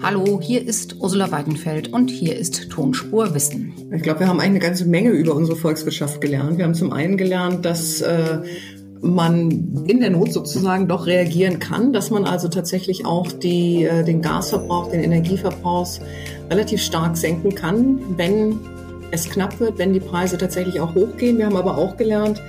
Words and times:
Hallo, 0.00 0.40
hier 0.40 0.64
ist 0.64 1.00
Ursula 1.00 1.32
Weidenfeld 1.32 1.92
und 1.92 2.08
hier 2.08 2.36
ist 2.36 2.70
Tonspur 2.70 3.34
Wissen. 3.34 3.74
Ich 3.92 4.02
glaube, 4.02 4.20
wir 4.20 4.28
haben 4.28 4.38
eine 4.38 4.60
ganze 4.60 4.84
Menge 4.84 5.10
über 5.10 5.34
unsere 5.34 5.56
Volkswirtschaft 5.56 6.20
gelernt. 6.20 6.56
Wir 6.56 6.66
haben 6.66 6.74
zum 6.74 6.92
einen 6.92 7.16
gelernt, 7.16 7.64
dass 7.64 8.00
äh, 8.00 8.38
man 9.00 9.50
in 9.88 9.98
der 9.98 10.10
Not 10.10 10.32
sozusagen 10.32 10.86
doch 10.86 11.06
reagieren 11.06 11.58
kann, 11.58 11.92
dass 11.92 12.10
man 12.10 12.26
also 12.26 12.46
tatsächlich 12.46 13.06
auch 13.06 13.32
die, 13.32 13.84
äh, 13.84 14.04
den 14.04 14.22
Gasverbrauch, 14.22 14.88
den 14.92 15.02
Energieverbrauch 15.02 15.88
relativ 16.48 16.80
stark 16.80 17.16
senken 17.16 17.56
kann, 17.56 17.98
wenn 18.16 18.60
es 19.10 19.28
knapp 19.28 19.58
wird, 19.58 19.78
wenn 19.78 19.92
die 19.92 20.00
Preise 20.00 20.38
tatsächlich 20.38 20.80
auch 20.80 20.94
hochgehen. 20.94 21.38
Wir 21.38 21.46
haben 21.46 21.56
aber 21.56 21.76
auch 21.76 21.96
gelernt, 21.96 22.40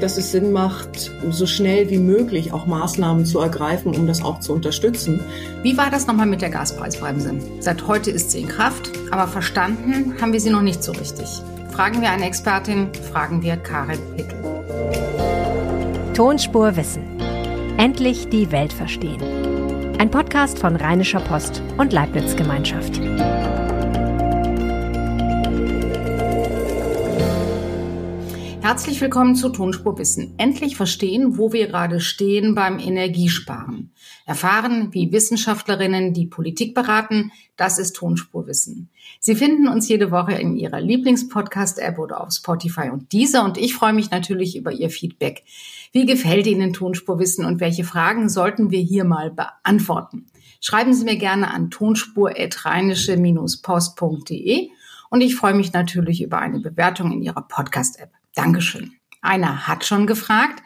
dass 0.00 0.16
es 0.16 0.32
Sinn 0.32 0.52
macht, 0.52 1.10
so 1.30 1.46
schnell 1.46 1.90
wie 1.90 1.98
möglich 1.98 2.52
auch 2.52 2.66
Maßnahmen 2.66 3.26
zu 3.26 3.40
ergreifen, 3.40 3.94
um 3.94 4.06
das 4.06 4.22
auch 4.22 4.40
zu 4.40 4.52
unterstützen. 4.52 5.20
Wie 5.62 5.76
war 5.76 5.90
das 5.90 6.06
nochmal 6.06 6.26
mit 6.26 6.42
der 6.42 6.50
Gaspreisbremse? 6.50 7.34
Seit 7.60 7.86
heute 7.86 8.10
ist 8.10 8.30
sie 8.30 8.42
in 8.42 8.48
Kraft, 8.48 8.90
aber 9.10 9.26
verstanden 9.26 10.14
haben 10.20 10.32
wir 10.32 10.40
sie 10.40 10.50
noch 10.50 10.62
nicht 10.62 10.82
so 10.82 10.92
richtig. 10.92 11.26
Fragen 11.72 12.00
wir 12.00 12.10
eine 12.10 12.26
Expertin, 12.26 12.88
fragen 13.12 13.42
wir 13.42 13.56
Karin 13.56 13.98
Pickel. 14.16 14.38
Tonspur 16.14 16.76
Wissen. 16.76 17.02
Endlich 17.76 18.30
die 18.30 18.50
Welt 18.50 18.72
verstehen. 18.72 19.20
Ein 19.98 20.10
Podcast 20.10 20.58
von 20.58 20.76
Rheinischer 20.76 21.20
Post 21.20 21.62
und 21.76 21.92
Leibniz 21.92 22.36
Gemeinschaft. 22.36 22.98
Herzlich 28.66 29.00
willkommen 29.00 29.36
zu 29.36 29.50
Tonspur 29.50 29.96
Wissen. 29.96 30.34
Endlich 30.38 30.76
verstehen, 30.76 31.38
wo 31.38 31.52
wir 31.52 31.68
gerade 31.68 32.00
stehen 32.00 32.56
beim 32.56 32.80
Energiesparen. 32.80 33.92
Erfahren, 34.24 34.92
wie 34.92 35.12
Wissenschaftlerinnen 35.12 36.12
die 36.12 36.26
Politik 36.26 36.74
beraten, 36.74 37.30
das 37.56 37.78
ist 37.78 37.94
Tonspur 37.94 38.48
Wissen. 38.48 38.88
Sie 39.20 39.36
finden 39.36 39.68
uns 39.68 39.88
jede 39.88 40.10
Woche 40.10 40.32
in 40.32 40.56
Ihrer 40.56 40.80
Lieblingspodcast-App 40.80 41.96
oder 42.00 42.20
auf 42.20 42.32
Spotify 42.32 42.90
und 42.90 43.12
dieser 43.12 43.44
und 43.44 43.56
ich 43.56 43.72
freue 43.72 43.92
mich 43.92 44.10
natürlich 44.10 44.56
über 44.56 44.72
Ihr 44.72 44.90
Feedback. 44.90 45.44
Wie 45.92 46.04
gefällt 46.04 46.48
Ihnen 46.48 46.72
Tonspur 46.72 47.20
Wissen 47.20 47.44
und 47.44 47.60
welche 47.60 47.84
Fragen 47.84 48.28
sollten 48.28 48.72
wir 48.72 48.80
hier 48.80 49.04
mal 49.04 49.30
beantworten? 49.30 50.26
Schreiben 50.60 50.92
Sie 50.92 51.04
mir 51.04 51.18
gerne 51.18 51.54
an 51.54 51.70
tonspur-post.de 51.70 54.70
und 55.08 55.20
ich 55.20 55.36
freue 55.36 55.54
mich 55.54 55.72
natürlich 55.72 56.20
über 56.20 56.40
eine 56.40 56.58
Bewertung 56.58 57.12
in 57.12 57.22
Ihrer 57.22 57.42
Podcast-App. 57.42 58.10
Dankeschön. 58.36 58.92
Einer 59.22 59.66
hat 59.66 59.84
schon 59.84 60.06
gefragt. 60.06 60.62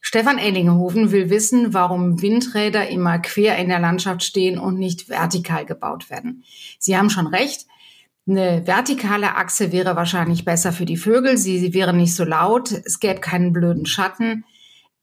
Stefan 0.00 0.38
Ellinghofen 0.38 1.10
will 1.10 1.30
wissen, 1.30 1.74
warum 1.74 2.22
Windräder 2.22 2.88
immer 2.88 3.18
quer 3.18 3.56
in 3.56 3.68
der 3.68 3.80
Landschaft 3.80 4.22
stehen 4.22 4.56
und 4.56 4.78
nicht 4.78 5.08
vertikal 5.08 5.66
gebaut 5.66 6.10
werden. 6.10 6.44
Sie 6.78 6.96
haben 6.96 7.10
schon 7.10 7.26
recht. 7.26 7.66
Eine 8.28 8.66
vertikale 8.66 9.34
Achse 9.34 9.72
wäre 9.72 9.96
wahrscheinlich 9.96 10.44
besser 10.44 10.72
für 10.72 10.84
die 10.84 10.96
Vögel. 10.96 11.38
Sie, 11.38 11.58
sie 11.58 11.74
wäre 11.74 11.92
nicht 11.92 12.14
so 12.14 12.24
laut. 12.24 12.70
Es 12.70 13.00
gäbe 13.00 13.20
keinen 13.20 13.52
blöden 13.52 13.86
Schatten. 13.86 14.44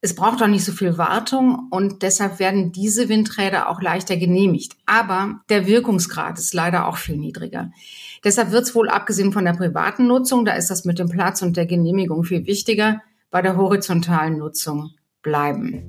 Es 0.06 0.16
braucht 0.16 0.44
auch 0.44 0.48
nicht 0.48 0.66
so 0.66 0.74
viel 0.74 0.98
Wartung 0.98 1.68
und 1.70 2.04
deshalb 2.04 2.38
werden 2.38 2.74
diese 2.74 3.08
Windräder 3.08 3.70
auch 3.70 3.82
leichter 3.82 4.18
genehmigt. 4.18 4.76
Aber 4.86 5.40
der 5.48 5.66
Wirkungsgrad 5.66 6.38
ist 6.38 6.54
leider 6.54 6.90
auch 6.90 6.98
viel 6.98 7.16
niedriger. 7.16 7.72
Deshalb 8.22 8.52
wird 8.52 8.64
es 8.64 8.76
wohl 8.76 8.90
abgesehen 8.90 9.32
von 9.32 9.46
der 9.46 9.54
privaten 9.54 10.08
Nutzung, 10.08 10.44
da 10.44 10.56
ist 10.56 10.70
das 10.70 10.84
mit 10.84 11.00
dem 11.00 11.08
Platz 11.08 11.42
und 11.42 11.56
der 11.56 11.66
Genehmigung 11.66 12.26
viel 12.26 12.46
wichtiger, 12.46 13.02
bei 13.32 13.42
der 13.42 13.56
horizontalen 13.56 14.40
Nutzung 14.40 14.92
bleiben. 15.22 15.86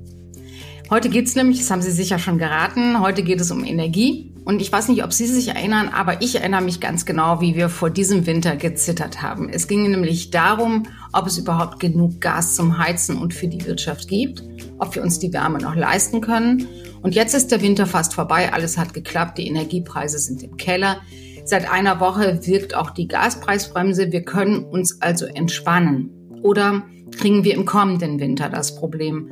Heute 0.89 1.09
geht 1.09 1.25
es 1.25 1.35
nämlich, 1.35 1.57
das 1.59 1.71
haben 1.71 1.81
Sie 1.81 1.91
sicher 1.91 2.17
schon 2.17 2.37
geraten, 2.37 3.01
heute 3.01 3.21
geht 3.21 3.41
es 3.41 3.51
um 3.51 3.65
Energie. 3.65 4.31
Und 4.45 4.61
ich 4.61 4.71
weiß 4.71 4.89
nicht, 4.89 5.03
ob 5.03 5.11
Sie 5.11 5.25
sich 5.25 5.47
erinnern, 5.47 5.89
aber 5.89 6.21
ich 6.21 6.35
erinnere 6.35 6.61
mich 6.61 6.79
ganz 6.79 7.05
genau, 7.05 7.41
wie 7.41 7.55
wir 7.55 7.67
vor 7.67 7.89
diesem 7.89 8.27
Winter 8.27 8.55
gezittert 8.55 9.23
haben. 9.23 9.49
Es 9.49 9.67
ging 9.67 9.89
nämlich 9.89 10.29
darum, 10.29 10.83
ob 11.15 11.27
es 11.27 11.37
überhaupt 11.37 11.79
genug 11.79 12.19
Gas 12.19 12.55
zum 12.55 12.77
Heizen 12.77 13.17
und 13.17 13.33
für 13.33 13.47
die 13.47 13.65
Wirtschaft 13.65 14.07
gibt, 14.09 14.43
ob 14.79 14.93
wir 14.95 15.01
uns 15.01 15.17
die 15.17 15.31
Wärme 15.31 15.59
noch 15.59 15.75
leisten 15.75 16.19
können. 16.19 16.67
Und 17.01 17.15
jetzt 17.15 17.33
ist 17.33 17.51
der 17.51 17.61
Winter 17.61 17.87
fast 17.87 18.13
vorbei, 18.13 18.51
alles 18.51 18.77
hat 18.77 18.93
geklappt, 18.93 19.37
die 19.37 19.47
Energiepreise 19.47 20.19
sind 20.19 20.43
im 20.43 20.57
Keller. 20.57 20.97
Seit 21.45 21.71
einer 21.71 21.99
Woche 22.01 22.45
wirkt 22.45 22.75
auch 22.75 22.89
die 22.89 23.07
Gaspreisbremse. 23.07 24.11
Wir 24.11 24.23
können 24.23 24.65
uns 24.65 25.01
also 25.01 25.25
entspannen. 25.25 26.09
Oder 26.41 26.83
kriegen 27.11 27.43
wir 27.43 27.53
im 27.53 27.65
kommenden 27.65 28.19
Winter 28.19 28.49
das 28.49 28.75
Problem? 28.75 29.31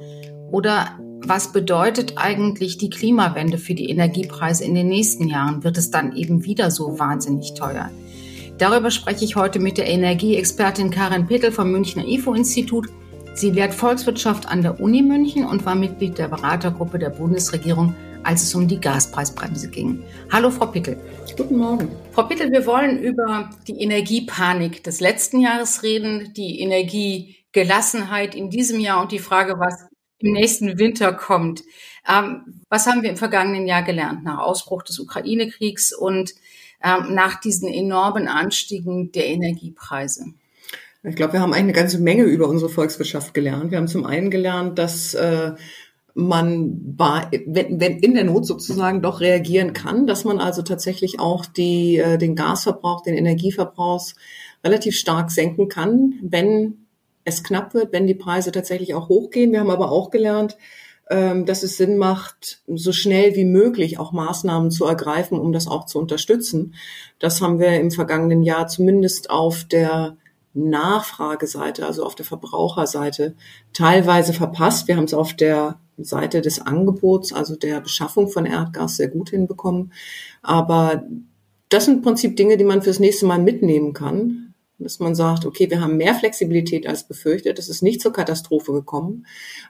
Oder 0.52 0.98
was 1.26 1.52
bedeutet 1.52 2.14
eigentlich 2.18 2.78
die 2.78 2.90
Klimawende 2.90 3.58
für 3.58 3.74
die 3.74 3.90
Energiepreise 3.90 4.64
in 4.64 4.76
den 4.76 4.88
nächsten 4.88 5.28
Jahren? 5.28 5.64
Wird 5.64 5.78
es 5.78 5.92
dann 5.92 6.16
eben 6.16 6.46
wieder 6.46 6.72
so 6.72 7.00
wahnsinnig 7.00 7.56
teuer? 7.56 7.90
Darüber 8.64 8.92
spreche 8.92 9.26
ich 9.26 9.36
heute 9.36 9.60
mit 9.60 9.78
der 9.78 9.90
Energieexpertin 9.90 10.90
Karin 10.90 11.28
Petel 11.28 11.52
vom 11.52 11.70
Münchner 11.70 12.08
IFO-Institut. 12.08 12.88
Sie 13.34 13.52
lehrt 13.52 13.74
Volkswirtschaft 13.74 14.48
an 14.48 14.62
der 14.62 14.80
Uni 14.80 15.02
München 15.02 15.46
und 15.46 15.66
war 15.66 15.76
Mitglied 15.76 16.18
der 16.18 16.30
Beratergruppe 16.30 16.98
der 16.98 17.10
Bundesregierung, 17.10 17.94
als 18.24 18.42
es 18.44 18.56
um 18.56 18.70
die 18.70 18.80
Gaspreisbremse 18.80 19.68
ging. 19.68 20.02
Hallo, 20.32 20.50
Frau 20.50 20.68
Pittel. 20.68 20.96
Guten 21.36 21.58
Morgen. 21.58 21.90
Frau 22.14 22.24
Pittel, 22.24 22.54
wir 22.54 22.66
wollen 22.66 23.00
über 23.00 23.50
die 23.68 23.82
Energiepanik 23.82 24.82
des 24.82 25.02
letzten 25.02 25.42
Jahres 25.42 25.84
reden, 25.84 26.32
die 26.34 26.62
Energiegelassenheit 26.62 28.34
in 28.34 28.50
diesem 28.50 28.80
Jahr 28.80 29.02
und 29.02 29.12
die 29.12 29.20
Frage, 29.20 29.60
was 29.60 29.90
im 30.20 30.32
nächsten 30.32 30.80
Winter 30.80 31.12
kommt. 31.12 31.64
Ähm, 32.08 32.62
was 32.70 32.88
haben 32.88 33.02
wir 33.02 33.10
im 33.10 33.18
vergangenen 33.18 33.68
Jahr 33.68 33.84
gelernt 33.84 34.24
nach 34.24 34.40
Ausbruch 34.40 34.84
des 34.84 35.00
Ukraine-Kriegs 35.00 35.92
und 35.92 36.34
ähm, 36.84 37.14
nach 37.14 37.40
diesen 37.40 37.70
enormen 37.70 38.28
Anstiegen 38.28 39.12
der 39.12 39.28
Energiepreise? 39.28 40.26
Ich 41.04 41.16
glaube, 41.16 41.34
wir 41.34 41.42
haben 41.42 41.54
eine 41.54 41.74
ganze 41.74 42.00
Menge 42.00 42.24
über 42.24 42.48
unsere 42.48 42.70
Volkswirtschaft 42.70 43.34
gelernt. 43.34 43.72
Wir 43.72 43.78
haben 43.78 43.88
zum 43.88 44.06
einen 44.06 44.32
gelernt, 44.32 44.80
dass 44.80 45.14
äh, 45.14 45.52
man 46.14 46.96
bei, 46.96 47.28
wenn, 47.46 47.80
wenn 47.80 48.00
in 48.00 48.14
der 48.14 48.24
Not 48.24 48.46
sozusagen 48.46 49.02
doch 49.02 49.20
reagieren 49.20 49.74
kann, 49.74 50.08
dass 50.08 50.24
man 50.24 50.40
also 50.40 50.62
tatsächlich 50.62 51.20
auch 51.20 51.46
die, 51.46 51.98
äh, 51.98 52.18
den 52.18 52.36
Gasverbrauch, 52.36 53.02
den 53.02 53.16
Energieverbrauch 53.16 54.12
relativ 54.64 54.96
stark 54.96 55.32
senken 55.32 55.68
kann, 55.68 56.14
wenn 56.22 56.86
es 57.26 57.44
knapp 57.44 57.74
wird, 57.74 57.92
wenn 57.92 58.08
die 58.08 58.16
Preise 58.16 58.52
tatsächlich 58.52 58.94
auch 58.94 59.10
hochgehen. 59.10 59.52
Wir 59.52 59.60
haben 59.60 59.72
aber 59.72 59.92
auch 59.92 60.10
gelernt, 60.10 60.58
dass 61.10 61.64
es 61.64 61.78
Sinn 61.78 61.98
macht, 61.98 62.62
so 62.68 62.94
schnell 62.94 63.36
wie 63.36 63.46
möglich 63.46 64.00
auch 64.00 64.14
Maßnahmen 64.14 64.72
zu 64.72 64.86
ergreifen, 64.86 65.38
um 65.38 65.52
das 65.52 65.68
auch 65.68 65.86
zu 65.86 66.00
unterstützen. 66.00 66.76
Das 67.20 67.42
haben 67.42 67.60
wir 67.60 67.80
im 67.80 67.92
vergangenen 67.92 68.42
Jahr 68.42 68.68
zumindest 68.68 69.30
auf 69.30 69.66
der 69.66 70.16
Nachfrageseite, 70.54 71.86
also 71.86 72.06
auf 72.06 72.16
der 72.16 72.26
Verbraucherseite, 72.26 73.36
teilweise 73.74 74.34
verpasst. 74.34 74.88
Wir 74.88 74.96
haben 74.96 75.06
es 75.06 75.14
auf 75.14 75.34
der 75.34 75.80
Seite 75.98 76.42
des 76.42 76.60
Angebots, 76.60 77.34
also 77.34 77.56
der 77.56 77.82
Beschaffung 77.82 78.30
von 78.30 78.46
Erdgas, 78.46 78.98
sehr 78.98 79.10
gut 79.10 79.32
hinbekommen. 79.32 79.92
Aber 80.42 81.04
das 81.70 81.86
sind 81.86 81.96
im 81.96 82.02
Prinzip 82.02 82.38
Dinge, 82.38 82.56
die 82.56 82.64
man 82.64 82.82
fürs 82.82 83.00
nächste 83.00 83.26
Mal 83.26 83.40
mitnehmen 83.40 83.94
kann 83.94 84.43
dass 84.80 85.00
man 85.00 85.16
sagt, 85.16 85.46
okay, 85.46 85.70
wir 85.70 85.82
haben 85.82 85.98
mehr 85.98 86.16
Flexibilität 86.16 86.88
als 86.88 87.08
befürchtet, 87.08 87.60
es 87.60 87.70
ist 87.70 87.84
nicht 87.84 88.02
zur 88.02 88.14
Katastrophe 88.14 88.74
gekommen, 88.74 89.26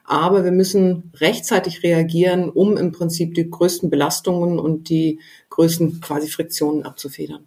aber 0.05 0.43
wir 0.43 0.51
müssen 0.51 1.11
rechtzeitig 1.15 1.83
reagieren, 1.83 2.49
um 2.49 2.77
im 2.77 2.91
Prinzip 2.91 3.33
die 3.35 3.49
größten 3.49 3.89
Belastungen 3.89 4.59
und 4.59 4.89
die 4.89 5.19
größten 5.49 6.01
quasi 6.01 6.29
Friktionen 6.29 6.83
abzufedern. 6.83 7.45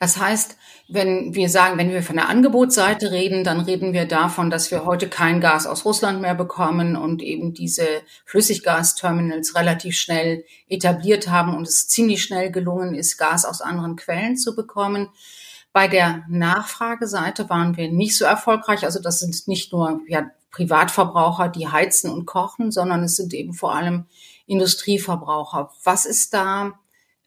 Das 0.00 0.16
heißt, 0.16 0.56
wenn 0.88 1.34
wir 1.34 1.50
sagen, 1.50 1.76
wenn 1.76 1.90
wir 1.90 2.02
von 2.02 2.16
der 2.16 2.28
Angebotsseite 2.28 3.10
reden, 3.10 3.44
dann 3.44 3.60
reden 3.60 3.92
wir 3.92 4.06
davon, 4.06 4.48
dass 4.48 4.70
wir 4.70 4.86
heute 4.86 5.08
kein 5.08 5.40
Gas 5.40 5.66
aus 5.66 5.84
Russland 5.84 6.22
mehr 6.22 6.34
bekommen 6.34 6.96
und 6.96 7.20
eben 7.20 7.52
diese 7.52 7.86
Flüssiggasterminals 8.24 9.54
relativ 9.54 9.98
schnell 9.98 10.44
etabliert 10.68 11.28
haben 11.28 11.54
und 11.54 11.68
es 11.68 11.88
ziemlich 11.88 12.22
schnell 12.22 12.50
gelungen 12.50 12.94
ist, 12.94 13.18
Gas 13.18 13.44
aus 13.44 13.60
anderen 13.60 13.96
Quellen 13.96 14.36
zu 14.38 14.56
bekommen. 14.56 15.08
Bei 15.78 15.86
der 15.86 16.24
Nachfrageseite 16.28 17.48
waren 17.50 17.76
wir 17.76 17.88
nicht 17.88 18.16
so 18.16 18.24
erfolgreich. 18.24 18.82
Also 18.84 19.00
das 19.00 19.20
sind 19.20 19.46
nicht 19.46 19.72
nur 19.72 20.00
ja, 20.08 20.28
Privatverbraucher, 20.50 21.48
die 21.48 21.68
heizen 21.68 22.10
und 22.10 22.26
kochen, 22.26 22.72
sondern 22.72 23.04
es 23.04 23.14
sind 23.14 23.32
eben 23.32 23.52
vor 23.52 23.76
allem 23.76 24.06
Industrieverbraucher. 24.46 25.70
Was 25.84 26.04
ist 26.04 26.34
da? 26.34 26.72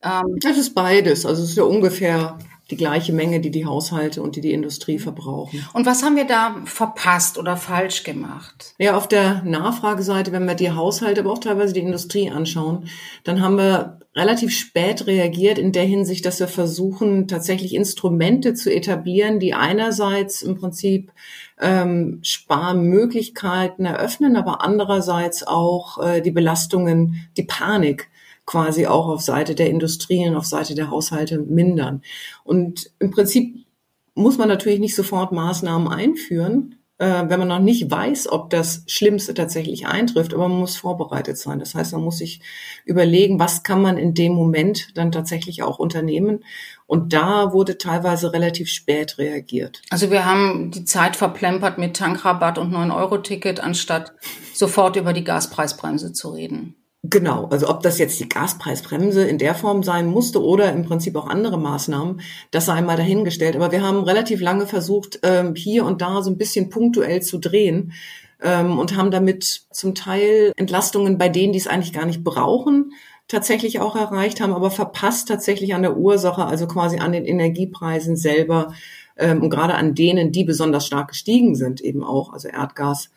Ähm 0.03 0.36
das 0.42 0.57
ist 0.57 0.75
beides. 0.75 1.25
Also 1.25 1.44
es 1.44 1.51
ist 1.51 1.56
ja 1.56 1.63
ungefähr 1.63 2.39
die 2.71 2.77
gleiche 2.77 3.13
Menge, 3.13 3.41
die 3.41 3.51
die 3.51 3.65
Haushalte 3.65 4.21
und 4.21 4.35
die 4.35 4.41
die 4.41 4.53
Industrie 4.53 4.97
verbrauchen. 4.97 5.65
Und 5.73 5.85
was 5.85 6.03
haben 6.03 6.15
wir 6.15 6.25
da 6.25 6.56
verpasst 6.65 7.38
oder 7.38 7.57
falsch 7.57 8.03
gemacht? 8.03 8.73
Ja, 8.79 8.95
auf 8.95 9.07
der 9.07 9.44
Nachfrageseite, 9.44 10.31
wenn 10.31 10.47
wir 10.47 10.56
die 10.56 10.71
Haushalte, 10.71 11.21
aber 11.21 11.31
auch 11.31 11.39
teilweise 11.39 11.73
die 11.73 11.81
Industrie 11.81 12.29
anschauen, 12.29 12.88
dann 13.23 13.41
haben 13.41 13.57
wir 13.57 14.00
relativ 14.15 14.51
spät 14.51 15.07
reagiert 15.07 15.57
in 15.57 15.71
der 15.71 15.83
Hinsicht, 15.83 16.25
dass 16.25 16.39
wir 16.39 16.47
versuchen, 16.47 17.27
tatsächlich 17.27 17.75
Instrumente 17.75 18.53
zu 18.53 18.74
etablieren, 18.74 19.39
die 19.39 19.53
einerseits 19.53 20.41
im 20.41 20.56
Prinzip 20.56 21.12
ähm, 21.59 22.19
Sparmöglichkeiten 22.21 23.85
eröffnen, 23.85 24.35
aber 24.35 24.63
andererseits 24.63 25.44
auch 25.44 26.03
äh, 26.03 26.21
die 26.21 26.31
Belastungen, 26.31 27.29
die 27.38 27.44
Panik 27.44 28.09
quasi 28.51 28.86
auch 28.86 29.07
auf 29.07 29.21
Seite 29.21 29.56
der 29.56 29.69
Industrien, 29.69 30.36
auf 30.36 30.45
Seite 30.45 30.75
der 30.75 30.92
Haushalte 30.92 31.39
mindern. 31.39 32.01
Und 32.44 32.92
im 33.00 33.09
Prinzip 33.09 33.65
muss 34.13 34.38
man 34.38 34.50
natürlich 34.50 34.81
nicht 34.81 34.94
sofort 34.94 35.31
Maßnahmen 35.31 35.88
einführen, 35.88 36.75
äh, 36.98 37.30
wenn 37.30 37.39
man 37.39 37.48
noch 37.48 37.59
nicht 37.59 37.89
weiß, 37.89 38.30
ob 38.30 38.50
das 38.50 38.83
Schlimmste 38.88 39.33
tatsächlich 39.33 39.88
eintrifft, 39.88 40.33
aber 40.33 40.50
man 40.50 40.59
muss 40.59 40.75
vorbereitet 40.75 41.38
sein. 41.38 41.59
Das 41.59 41.75
heißt, 41.75 41.94
man 41.94 42.03
muss 42.03 42.18
sich 42.18 42.42
überlegen, 42.83 43.39
was 43.39 43.63
kann 43.63 43.81
man 43.81 43.98
in 43.98 44.13
dem 44.13 44.33
Moment 44.33 44.98
dann 44.98 45.13
tatsächlich 45.13 45.63
auch 45.63 45.80
unternehmen. 45.80 46.44
Und 46.88 47.13
da 47.13 47.53
wurde 47.53 47.77
teilweise 47.77 48.33
relativ 48.33 48.68
spät 48.68 49.18
reagiert. 49.18 49.81
Also 49.89 50.12
wir 50.12 50.25
haben 50.25 50.71
die 50.71 50.83
Zeit 50.83 51.15
verplempert 51.15 51.77
mit 51.77 51.95
Tankrabatt 51.95 52.57
und 52.57 52.74
9-Euro-Ticket, 52.74 53.62
anstatt 53.62 54.12
sofort 54.53 54.98
über 54.98 55.13
die 55.13 55.24
Gaspreisbremse 55.24 56.12
zu 56.12 56.31
reden. 56.31 56.75
Genau, 57.03 57.45
also 57.45 57.68
ob 57.68 57.81
das 57.81 57.98
jetzt 57.98 58.19
die 58.19 58.30
Gaspreisbremse 58.30 59.24
in 59.24 59.39
der 59.39 59.56
Form 59.56 59.81
sein 59.81 60.06
musste 60.06 60.44
oder 60.44 60.71
im 60.71 60.86
Prinzip 60.86 61.15
auch 61.15 61.27
andere 61.27 61.57
Maßnahmen, 61.57 62.21
das 62.51 62.68
sei 62.68 62.80
mal 62.81 62.95
dahingestellt. 62.95 63.56
Aber 63.56 63.71
wir 63.71 63.81
haben 63.81 64.03
relativ 64.03 64.39
lange 64.39 64.68
versucht, 64.68 65.19
ähm, 65.24 65.56
hier 65.56 65.86
und 65.86 66.01
da 66.03 66.21
so 66.21 66.30
ein 66.30 66.38
bisschen 66.38 66.69
punktuell 66.69 67.24
zu 67.24 67.39
drehen 67.39 67.94
ähm, 68.39 68.77
und 68.77 68.95
haben 68.95 69.09
damit 69.09 69.63
zum 69.71 69.95
Teil 69.95 70.53
Entlastungen 70.57 71.18
bei 71.18 71.27
denen, 71.27 71.53
die 71.53 71.59
es 71.59 71.65
eigentlich 71.65 71.94
gar 71.94 72.06
nicht 72.06 72.24
brauchen, 72.24 72.94
tatsächlich 73.27 73.80
auch 73.80 73.95
erreicht, 73.95 74.39
haben 74.39 74.53
aber 74.53 74.69
verpasst 74.69 75.27
tatsächlich 75.27 75.74
an 75.74 75.81
der 75.81 75.98
Ursache, 75.98 76.45
also 76.45 76.68
quasi 76.68 77.00
an 77.00 77.13
den 77.13 77.25
Energiepreisen 77.25 78.15
selber 78.15 78.75
ähm, 79.18 79.42
und 79.42 79.50
gerade 79.50 79.74
an 79.74 79.95
denen, 79.95 80.31
die 80.31 80.44
besonders 80.44 80.86
stark 80.86 81.07
gestiegen 81.09 81.56
sind, 81.56 81.81
eben 81.81 82.03
auch, 82.03 82.31
also 82.31 82.48
Erdgas 82.48 83.09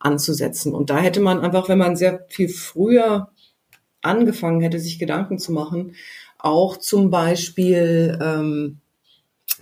anzusetzen. 0.00 0.74
Und 0.74 0.90
da 0.90 0.98
hätte 0.98 1.20
man 1.20 1.40
einfach, 1.40 1.68
wenn 1.68 1.78
man 1.78 1.96
sehr 1.96 2.26
viel 2.28 2.48
früher 2.48 3.30
angefangen 4.02 4.60
hätte, 4.60 4.80
sich 4.80 4.98
Gedanken 4.98 5.38
zu 5.38 5.52
machen, 5.52 5.94
auch 6.38 6.78
zum 6.78 7.10
Beispiel 7.10 8.18
ähm, 8.20 8.78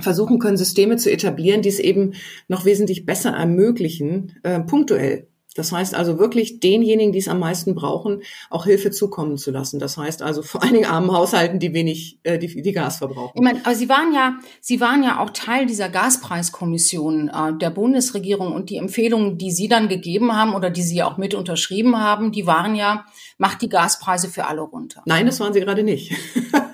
versuchen 0.01 0.39
können, 0.39 0.57
Systeme 0.57 0.97
zu 0.97 1.11
etablieren, 1.11 1.63
die 1.63 1.69
es 1.69 1.81
eben 1.81 2.15
noch 2.47 2.65
wesentlich 2.65 3.05
besser 3.05 3.31
ermöglichen, 3.31 4.39
äh, 4.45 4.61
punktuell 4.61 5.27
das 5.59 5.73
heißt 5.73 5.95
also 5.95 6.19
wirklich 6.19 6.61
denjenigen, 6.61 7.13
die 7.13 7.19
es 7.19 7.29
am 7.29 7.41
meisten 7.41 7.75
brauchen, 7.75 8.23
auch 8.49 8.65
Hilfe 8.65 8.91
zukommen 8.91 9.37
zu 9.39 9.51
lassen. 9.51 9.79
Das 9.79 9.97
heißt 9.97 10.23
also 10.23 10.43
vor 10.43 10.63
allen 10.63 10.75
Dingen 10.75 10.87
armen 10.87 11.13
Haushalten, 11.13 11.59
die 11.59 11.75
wenig, 11.75 12.21
äh, 12.23 12.39
die, 12.39 12.63
die 12.63 12.73
Gas 12.73 12.99
verbrauchen. 12.99 13.33
Ich 13.35 13.43
meine, 13.43 13.61
aber 13.65 13.75
Sie 13.75 13.89
waren 13.89 14.15
ja, 14.15 14.39
Sie 14.61 14.81
waren 14.81 15.03
ja 15.03 15.19
auch 15.19 15.31
Teil 15.31 15.67
dieser 15.67 15.89
Gaspreiskommission 15.89 17.29
äh, 17.29 17.59
der 17.59 17.71
Bundesregierung 17.71 18.53
und 18.53 18.71
die 18.71 18.77
Empfehlungen, 18.77 19.39
die 19.39 19.51
Sie 19.51 19.69
dann 19.69 19.89
gegeben 19.89 20.35
haben 20.37 20.55
oder 20.55 20.71
die 20.71 20.83
Sie 20.83 21.03
auch 21.03 21.17
mit 21.17 21.35
unterschrieben 21.35 21.99
haben, 21.99 22.31
die 22.31 22.47
waren 22.47 22.75
ja, 22.75 23.05
macht 23.39 23.63
die 23.63 23.69
Gaspreise 23.69 24.29
für 24.29 24.47
alle 24.47 24.61
runter. 24.61 25.03
Nein, 25.07 25.27
das 25.27 25.41
waren 25.41 25.53
sie 25.53 25.61
gerade 25.61 25.83
nicht. 25.83 26.13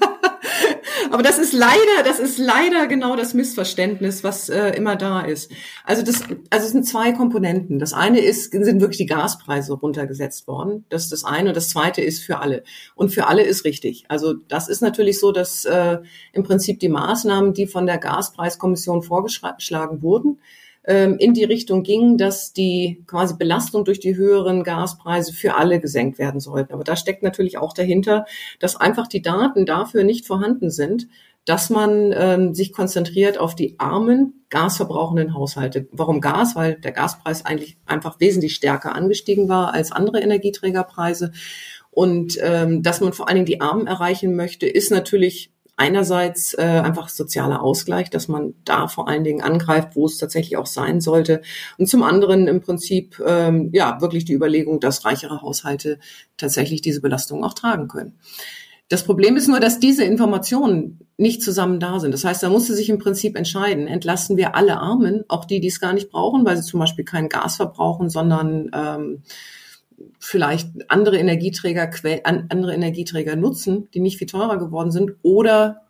Aber 1.14 1.22
das 1.22 1.38
ist 1.38 1.52
leider, 1.52 2.02
das 2.04 2.18
ist 2.18 2.38
leider 2.38 2.88
genau 2.88 3.14
das 3.14 3.34
Missverständnis, 3.34 4.24
was 4.24 4.48
äh, 4.48 4.70
immer 4.70 4.96
da 4.96 5.20
ist. 5.20 5.48
Also 5.84 6.02
das, 6.02 6.22
also 6.50 6.66
es 6.66 6.72
sind 6.72 6.88
zwei 6.88 7.12
Komponenten. 7.12 7.78
Das 7.78 7.92
eine 7.92 8.18
ist, 8.18 8.50
sind 8.50 8.80
wirklich 8.80 8.98
die 8.98 9.06
Gaspreise 9.06 9.74
runtergesetzt 9.74 10.48
worden. 10.48 10.84
Das 10.88 11.04
ist 11.04 11.12
das 11.12 11.22
eine. 11.22 11.50
Und 11.50 11.56
das 11.56 11.68
zweite 11.68 12.00
ist 12.00 12.24
für 12.24 12.40
alle. 12.40 12.64
Und 12.96 13.10
für 13.10 13.28
alle 13.28 13.44
ist 13.44 13.64
richtig. 13.64 14.06
Also 14.08 14.34
das 14.48 14.68
ist 14.68 14.82
natürlich 14.82 15.20
so, 15.20 15.30
dass 15.30 15.64
äh, 15.64 15.98
im 16.32 16.42
Prinzip 16.42 16.80
die 16.80 16.88
Maßnahmen, 16.88 17.54
die 17.54 17.68
von 17.68 17.86
der 17.86 17.98
Gaspreiskommission 17.98 19.04
vorgeschlagen 19.04 20.02
wurden, 20.02 20.40
ähm, 20.86 21.16
in 21.18 21.34
die 21.34 21.44
Richtung 21.44 21.82
ging, 21.82 22.18
dass 22.18 22.52
die 22.52 23.02
quasi 23.06 23.34
Belastung 23.36 23.84
durch 23.84 24.00
die 24.00 24.16
höheren 24.16 24.64
Gaspreise 24.64 25.32
für 25.32 25.54
alle 25.56 25.80
gesenkt 25.80 26.18
werden 26.18 26.40
sollten. 26.40 26.72
Aber 26.74 26.84
da 26.84 26.96
steckt 26.96 27.22
natürlich 27.22 27.58
auch 27.58 27.72
dahinter, 27.72 28.26
dass 28.60 28.76
einfach 28.76 29.06
die 29.06 29.22
Daten 29.22 29.66
dafür 29.66 30.04
nicht 30.04 30.26
vorhanden 30.26 30.70
sind, 30.70 31.08
dass 31.46 31.68
man 31.68 32.12
ähm, 32.16 32.54
sich 32.54 32.72
konzentriert 32.72 33.38
auf 33.38 33.54
die 33.54 33.78
armen, 33.78 34.44
gasverbrauchenden 34.48 35.34
Haushalte. 35.34 35.88
Warum 35.92 36.20
Gas? 36.20 36.56
Weil 36.56 36.76
der 36.76 36.92
Gaspreis 36.92 37.44
eigentlich 37.44 37.76
einfach 37.86 38.18
wesentlich 38.18 38.54
stärker 38.54 38.94
angestiegen 38.94 39.48
war 39.48 39.74
als 39.74 39.92
andere 39.92 40.20
Energieträgerpreise. 40.20 41.32
Und 41.90 42.38
ähm, 42.42 42.82
dass 42.82 43.00
man 43.00 43.12
vor 43.12 43.28
allen 43.28 43.36
Dingen 43.36 43.46
die 43.46 43.60
Armen 43.60 43.86
erreichen 43.86 44.34
möchte, 44.36 44.66
ist 44.66 44.90
natürlich 44.90 45.53
einerseits 45.76 46.54
äh, 46.54 46.62
einfach 46.62 47.08
sozialer 47.08 47.62
Ausgleich, 47.62 48.10
dass 48.10 48.28
man 48.28 48.54
da 48.64 48.86
vor 48.86 49.08
allen 49.08 49.24
Dingen 49.24 49.42
angreift, 49.42 49.96
wo 49.96 50.06
es 50.06 50.18
tatsächlich 50.18 50.56
auch 50.56 50.66
sein 50.66 51.00
sollte. 51.00 51.42
Und 51.78 51.88
zum 51.88 52.02
anderen 52.02 52.46
im 52.46 52.60
Prinzip 52.60 53.20
ähm, 53.26 53.70
ja 53.72 54.00
wirklich 54.00 54.24
die 54.24 54.34
Überlegung, 54.34 54.80
dass 54.80 55.04
reichere 55.04 55.42
Haushalte 55.42 55.98
tatsächlich 56.36 56.80
diese 56.80 57.00
Belastung 57.00 57.44
auch 57.44 57.54
tragen 57.54 57.88
können. 57.88 58.18
Das 58.88 59.02
Problem 59.02 59.36
ist 59.36 59.48
nur, 59.48 59.60
dass 59.60 59.80
diese 59.80 60.04
Informationen 60.04 61.00
nicht 61.16 61.42
zusammen 61.42 61.80
da 61.80 61.98
sind. 62.00 62.12
Das 62.12 62.24
heißt, 62.24 62.42
da 62.42 62.50
musste 62.50 62.74
sich 62.74 62.90
im 62.90 62.98
Prinzip 62.98 63.36
entscheiden, 63.36 63.86
entlasten 63.88 64.36
wir 64.36 64.54
alle 64.54 64.78
Armen, 64.78 65.24
auch 65.28 65.46
die, 65.46 65.60
die 65.60 65.68
es 65.68 65.80
gar 65.80 65.94
nicht 65.94 66.10
brauchen, 66.10 66.44
weil 66.44 66.56
sie 66.56 66.68
zum 66.68 66.80
Beispiel 66.80 67.04
kein 67.04 67.28
Gas 67.28 67.56
verbrauchen, 67.56 68.10
sondern 68.10 68.70
ähm, 68.74 69.22
vielleicht 70.18 70.68
andere 70.88 71.18
Energieträger, 71.18 71.90
andere 72.24 72.74
Energieträger 72.74 73.36
nutzen, 73.36 73.88
die 73.94 74.00
nicht 74.00 74.18
viel 74.18 74.26
teurer 74.26 74.58
geworden 74.58 74.90
sind, 74.90 75.12
oder 75.22 75.82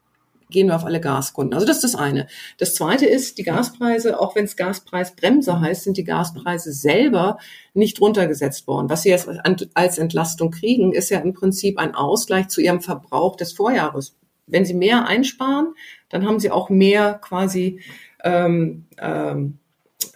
gehen 0.51 0.69
wir 0.69 0.77
auf 0.77 0.85
alle 0.85 1.01
Gaskunden. 1.01 1.55
Also 1.55 1.67
das 1.67 1.77
ist 1.77 1.85
das 1.85 1.95
eine. 1.97 2.27
Das 2.59 2.75
zweite 2.75 3.07
ist, 3.07 3.39
die 3.39 3.43
Gaspreise, 3.43 4.21
auch 4.21 4.37
wenn 4.37 4.45
es 4.45 4.57
Gaspreisbremse 4.57 5.61
heißt, 5.61 5.85
sind 5.85 5.97
die 5.97 6.05
Gaspreise 6.05 6.73
selber 6.73 7.39
nicht 7.73 8.01
runtergesetzt 8.01 8.67
worden. 8.67 8.89
Was 8.89 9.03
sie 9.03 9.11
jetzt 9.11 9.29
als 9.75 9.99
Entlastung 9.99 10.51
kriegen, 10.51 10.93
ist 10.93 11.11
ja 11.11 11.19
im 11.19 11.33
Prinzip 11.33 11.79
ein 11.79 11.95
Ausgleich 11.95 12.49
zu 12.49 12.61
ihrem 12.61 12.81
Verbrauch 12.81 13.37
des 13.37 13.53
Vorjahres. 13.53 14.17
Wenn 14.47 14.65
sie 14.65 14.75
mehr 14.75 15.07
einsparen, 15.07 15.75
dann 16.09 16.27
haben 16.27 16.39
sie 16.39 16.51
auch 16.51 16.69
mehr 16.69 17.15
quasi 17.15 17.81
ähm, 18.23 18.85
ähm, 18.99 19.59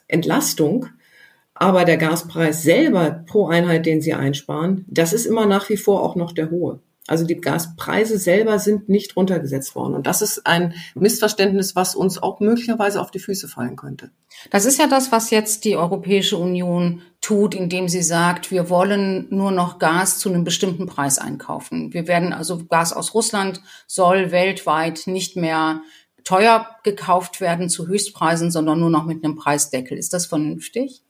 Entlastung. 0.06 0.86
Aber 1.60 1.84
der 1.84 1.96
Gaspreis 1.96 2.62
selber 2.62 3.24
pro 3.26 3.48
Einheit, 3.48 3.84
den 3.84 4.00
Sie 4.00 4.14
einsparen, 4.14 4.84
das 4.86 5.12
ist 5.12 5.26
immer 5.26 5.44
nach 5.44 5.68
wie 5.68 5.76
vor 5.76 6.02
auch 6.02 6.14
noch 6.14 6.30
der 6.30 6.50
hohe. 6.50 6.80
Also 7.08 7.24
die 7.24 7.40
Gaspreise 7.40 8.18
selber 8.18 8.58
sind 8.58 8.88
nicht 8.90 9.16
runtergesetzt 9.16 9.74
worden. 9.74 9.94
Und 9.94 10.06
das 10.06 10.20
ist 10.20 10.46
ein 10.46 10.74
Missverständnis, 10.94 11.74
was 11.74 11.94
uns 11.94 12.22
auch 12.22 12.38
möglicherweise 12.38 13.00
auf 13.00 13.10
die 13.10 13.18
Füße 13.18 13.48
fallen 13.48 13.76
könnte. 13.76 14.10
Das 14.50 14.66
ist 14.66 14.78
ja 14.78 14.86
das, 14.86 15.10
was 15.10 15.30
jetzt 15.30 15.64
die 15.64 15.76
Europäische 15.76 16.36
Union 16.36 17.00
tut, 17.22 17.54
indem 17.54 17.88
sie 17.88 18.02
sagt, 18.02 18.50
wir 18.50 18.68
wollen 18.68 19.26
nur 19.30 19.50
noch 19.50 19.78
Gas 19.78 20.18
zu 20.18 20.28
einem 20.28 20.44
bestimmten 20.44 20.86
Preis 20.86 21.18
einkaufen. 21.18 21.94
Wir 21.94 22.06
werden 22.06 22.34
also 22.34 22.64
Gas 22.66 22.92
aus 22.92 23.14
Russland 23.14 23.62
soll 23.86 24.30
weltweit 24.30 25.06
nicht 25.06 25.34
mehr 25.34 25.80
teuer 26.24 26.68
gekauft 26.84 27.40
werden 27.40 27.70
zu 27.70 27.88
Höchstpreisen, 27.88 28.50
sondern 28.50 28.78
nur 28.78 28.90
noch 28.90 29.06
mit 29.06 29.24
einem 29.24 29.34
Preisdeckel. 29.34 29.96
Ist 29.96 30.12
das 30.12 30.26
vernünftig? 30.26 31.02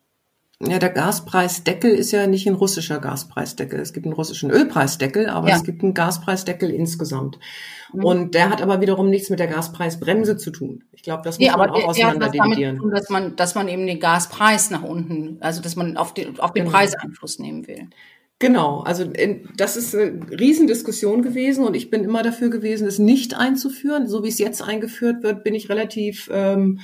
Ja, 0.61 0.81
der 0.81 0.91
Gaspreisdeckel 0.91 1.93
ist 1.93 2.11
ja 2.11 2.27
nicht 2.27 2.49
ein 2.49 2.55
russischer 2.55 2.99
Gaspreisdeckel. 2.99 3.79
Es 3.79 3.93
gibt 3.93 4.07
einen 4.07 4.15
russischen 4.15 4.51
Ölpreisdeckel, 4.51 5.29
aber 5.29 5.51
ja. 5.51 5.57
es 5.57 5.63
gibt 5.63 5.85
einen 5.85 5.95
Gaspreisdeckel 5.95 6.71
insgesamt. 6.71 7.39
Mhm. 7.93 8.05
Und 8.05 8.35
der 8.35 8.51
hat 8.51 8.61
aber 8.61 8.81
wiederum 8.81 9.09
nichts 9.09 9.31
mit 9.31 9.39
der 9.39 9.47
Gaspreisbremse 9.47 10.37
zu 10.37 10.51
tun. 10.51 10.83
Ich 10.91 11.03
glaube, 11.03 11.23
das 11.23 11.39
muss 11.39 11.49
nee, 11.49 11.57
man 11.57 11.71
auch 11.71 11.79
der, 11.79 11.89
auseinander 11.89 12.29
der 12.29 12.43
dividieren. 12.43 12.79
Tun, 12.79 12.91
dass 12.91 13.09
man, 13.09 13.37
dass 13.37 13.55
man 13.55 13.69
eben 13.69 13.87
den 13.87 14.01
Gaspreis 14.01 14.71
nach 14.71 14.83
unten, 14.83 15.37
also 15.41 15.63
dass 15.63 15.77
man 15.77 15.97
auf 15.97 16.13
den, 16.13 16.41
auf 16.41 16.53
den 16.53 16.65
genau. 16.65 16.77
Preis 16.77 16.95
Einfluss 16.97 17.39
nehmen 17.39 17.69
will. 17.69 17.89
Genau, 18.41 18.81
also 18.81 19.05
das 19.57 19.77
ist 19.77 19.95
eine 19.95 20.21
Riesendiskussion 20.31 21.23
gewesen 21.23 21.65
und 21.65 21.75
ich 21.75 21.91
bin 21.91 22.05
immer 22.05 22.23
dafür 22.23 22.51
gewesen, 22.51 22.87
es 22.87 22.99
nicht 22.99 23.37
einzuführen. 23.37 24.09
So 24.09 24.25
wie 24.25 24.29
es 24.29 24.39
jetzt 24.39 24.63
eingeführt 24.63 25.23
wird, 25.23 25.45
bin 25.45 25.55
ich 25.55 25.69
relativ 25.69 26.29
ähm, 26.33 26.81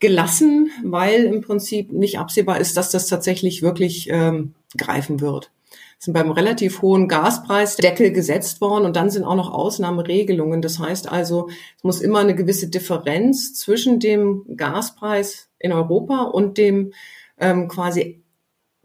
gelassen, 0.00 0.70
weil 0.84 1.24
im 1.24 1.40
Prinzip 1.40 1.92
nicht 1.92 2.18
absehbar 2.18 2.60
ist, 2.60 2.76
dass 2.76 2.90
das 2.90 3.06
tatsächlich 3.06 3.62
wirklich 3.62 4.08
ähm, 4.10 4.54
greifen 4.76 5.20
wird. 5.20 5.50
Es 5.98 6.04
sind 6.04 6.14
beim 6.14 6.30
relativ 6.30 6.80
hohen 6.80 7.08
Gaspreis 7.08 7.76
Deckel 7.76 8.12
gesetzt 8.12 8.60
worden 8.60 8.84
und 8.84 8.94
dann 8.94 9.10
sind 9.10 9.24
auch 9.24 9.34
noch 9.34 9.52
Ausnahmeregelungen. 9.52 10.62
Das 10.62 10.78
heißt 10.78 11.10
also, 11.10 11.48
es 11.76 11.82
muss 11.82 12.00
immer 12.00 12.20
eine 12.20 12.36
gewisse 12.36 12.68
Differenz 12.68 13.54
zwischen 13.54 13.98
dem 13.98 14.44
Gaspreis 14.56 15.48
in 15.58 15.72
Europa 15.72 16.22
und 16.22 16.56
dem 16.56 16.92
ähm, 17.40 17.66
quasi 17.66 18.22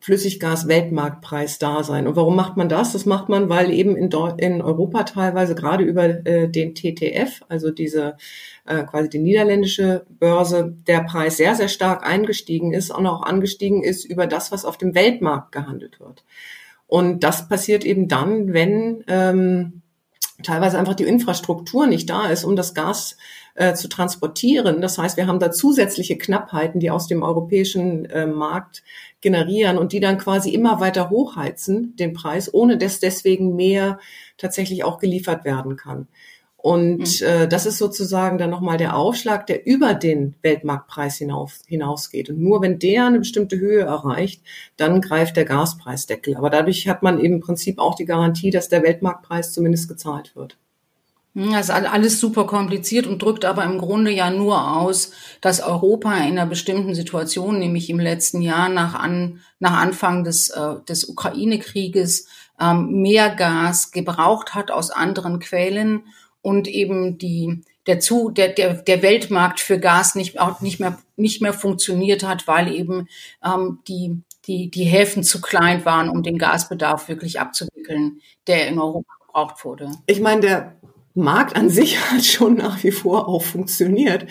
Flüssiggas-Weltmarktpreis 0.04 1.60
da 1.60 1.84
sein. 1.84 2.08
Und 2.08 2.18
warum 2.18 2.36
macht 2.36 2.58
man 2.58 2.68
das? 2.68 2.92
Das 2.92 3.06
macht 3.06 3.30
man, 3.30 3.48
weil 3.48 3.72
eben 3.72 3.96
in, 3.96 4.12
in 4.38 4.62
Europa 4.62 5.04
teilweise 5.04 5.56
gerade 5.56 5.84
über 5.86 6.04
äh, 6.26 6.50
den 6.50 6.76
TTF, 6.76 7.46
also 7.48 7.72
diese 7.72 8.18
äh, 8.66 8.84
quasi 8.84 9.10
die 9.10 9.20
niederländische 9.20 10.06
Börse, 10.10 10.76
der 10.88 11.04
Preis 11.04 11.38
sehr, 11.38 11.56
sehr 11.56 11.68
stark 11.68 12.06
eingestiegen 12.06 12.74
ist 12.74 12.92
und 12.92 13.06
auch 13.08 13.24
angestiegen 13.24 13.84
ist 13.84 14.06
über 14.06 14.28
das, 14.28 14.52
was 14.52 14.66
auf 14.66 14.78
dem 14.78 14.96
Weltmarkt 14.96 15.52
gehandelt 15.52 16.00
wird. 16.00 16.24
Und 16.88 17.24
das 17.24 17.50
passiert 17.50 17.86
eben 17.86 18.08
dann, 18.08 18.54
wenn 18.54 19.04
ähm, 19.08 19.82
teilweise 20.44 20.78
einfach 20.78 20.96
die 20.96 21.06
Infrastruktur 21.06 21.88
nicht 21.88 22.10
da 22.10 22.28
ist, 22.28 22.44
um 22.44 22.56
das 22.56 22.74
Gas 22.74 23.18
äh, 23.56 23.74
zu 23.74 23.88
transportieren. 23.88 24.82
Das 24.82 24.98
heißt, 24.98 25.18
wir 25.18 25.28
haben 25.28 25.40
da 25.40 25.52
zusätzliche 25.52 26.18
Knappheiten, 26.18 26.80
die 26.80 26.92
aus 26.92 27.08
dem 27.08 27.24
europäischen 27.24 28.06
äh, 28.06 28.26
Markt 28.26 28.84
generieren 29.22 29.78
und 29.78 29.94
die 29.94 30.00
dann 30.00 30.18
quasi 30.18 30.52
immer 30.52 30.80
weiter 30.80 31.10
hochheizen, 31.10 31.96
den 31.96 32.14
Preis, 32.14 32.54
ohne 32.54 32.78
dass 32.78 33.00
deswegen 33.00 33.56
mehr 33.56 34.00
tatsächlich 34.38 34.84
auch 34.84 35.00
geliefert 35.00 35.46
werden 35.46 35.78
kann. 35.78 36.08
Und 36.64 37.20
mhm. 37.20 37.28
äh, 37.28 37.46
das 37.46 37.66
ist 37.66 37.78
sozusagen 37.78 38.38
dann 38.38 38.50
nochmal 38.50 38.78
der 38.78 38.96
Aufschlag, 38.96 39.48
der 39.48 39.68
über 39.68 39.94
den 39.94 40.36
Weltmarktpreis 40.44 41.18
hinauf, 41.18 41.60
hinausgeht. 41.68 42.30
Und 42.30 42.40
nur 42.40 42.62
wenn 42.62 42.80
der 42.80 43.06
eine 43.06 43.20
bestimmte 43.20 43.60
Höhe 43.60 43.82
erreicht, 43.82 44.42
dann 44.78 45.02
greift 45.02 45.36
der 45.36 45.44
Gaspreisdeckel. 45.44 46.38
Aber 46.38 46.50
dadurch 46.50 46.88
hat 46.88 47.04
man 47.04 47.20
eben 47.20 47.34
im 47.34 47.40
Prinzip 47.42 47.80
auch 47.80 47.96
die 47.96 48.06
Garantie, 48.06 48.50
dass 48.50 48.70
der 48.70 48.82
Weltmarktpreis 48.82 49.52
zumindest 49.52 49.90
gezahlt 49.90 50.38
wird. 50.38 50.56
Das 51.34 51.68
ist 51.68 51.70
alles 51.70 52.22
super 52.22 52.46
kompliziert 52.46 53.08
und 53.08 53.22
drückt 53.22 53.44
aber 53.44 53.66
im 53.66 53.78
Grunde 53.78 54.12
ja 54.12 54.30
nur 54.30 54.78
aus, 54.78 55.12
dass 55.42 55.60
Europa 55.60 56.16
in 56.16 56.38
einer 56.38 56.46
bestimmten 56.46 56.96
Situation, 56.96 57.60
nämlich 57.60 57.90
im 57.90 58.00
letzten 58.00 58.42
Jahr 58.42 58.70
nach, 58.70 58.94
an, 58.94 59.42
nach 59.60 59.82
Anfang 59.82 60.24
des, 60.24 60.48
äh, 60.48 60.76
des 60.88 61.10
Ukraine-Krieges, 61.10 62.28
ähm, 62.62 63.02
mehr 63.02 63.36
Gas 63.36 63.92
gebraucht 63.92 64.56
hat 64.56 64.72
aus 64.72 64.92
anderen 64.92 65.40
Quellen 65.40 66.04
und 66.44 66.68
eben 66.68 67.18
die, 67.18 67.64
der, 67.88 68.00
zu, 68.00 68.30
der, 68.30 68.50
der, 68.50 68.76
der 68.76 69.02
Weltmarkt 69.02 69.60
für 69.60 69.80
Gas 69.80 70.14
nicht, 70.14 70.40
auch 70.40 70.62
nicht, 70.62 70.80
mehr, 70.80 71.00
nicht 71.16 71.42
mehr 71.42 71.54
funktioniert 71.54 72.24
hat, 72.24 72.48
weil 72.48 72.72
eben 72.72 73.08
ähm, 73.44 73.80
die, 73.88 74.22
die, 74.46 74.70
die 74.70 74.84
Häfen 74.84 75.24
zu 75.24 75.42
klein 75.42 75.84
waren, 75.86 76.10
um 76.10 76.22
den 76.22 76.38
Gasbedarf 76.38 77.10
wirklich 77.10 77.40
abzuwickeln, 77.40 78.22
der 78.46 78.68
in 78.68 78.78
Europa 78.78 79.14
gebraucht 79.26 79.66
wurde. 79.66 79.90
Ich 80.06 80.20
meine, 80.20 80.42
der 80.42 80.76
Markt 81.16 81.56
an 81.56 81.70
sich 81.70 82.00
hat 82.12 82.24
schon 82.24 82.56
nach 82.56 82.84
wie 82.84 82.92
vor 82.92 83.28
auch 83.28 83.44
funktioniert. 83.44 84.26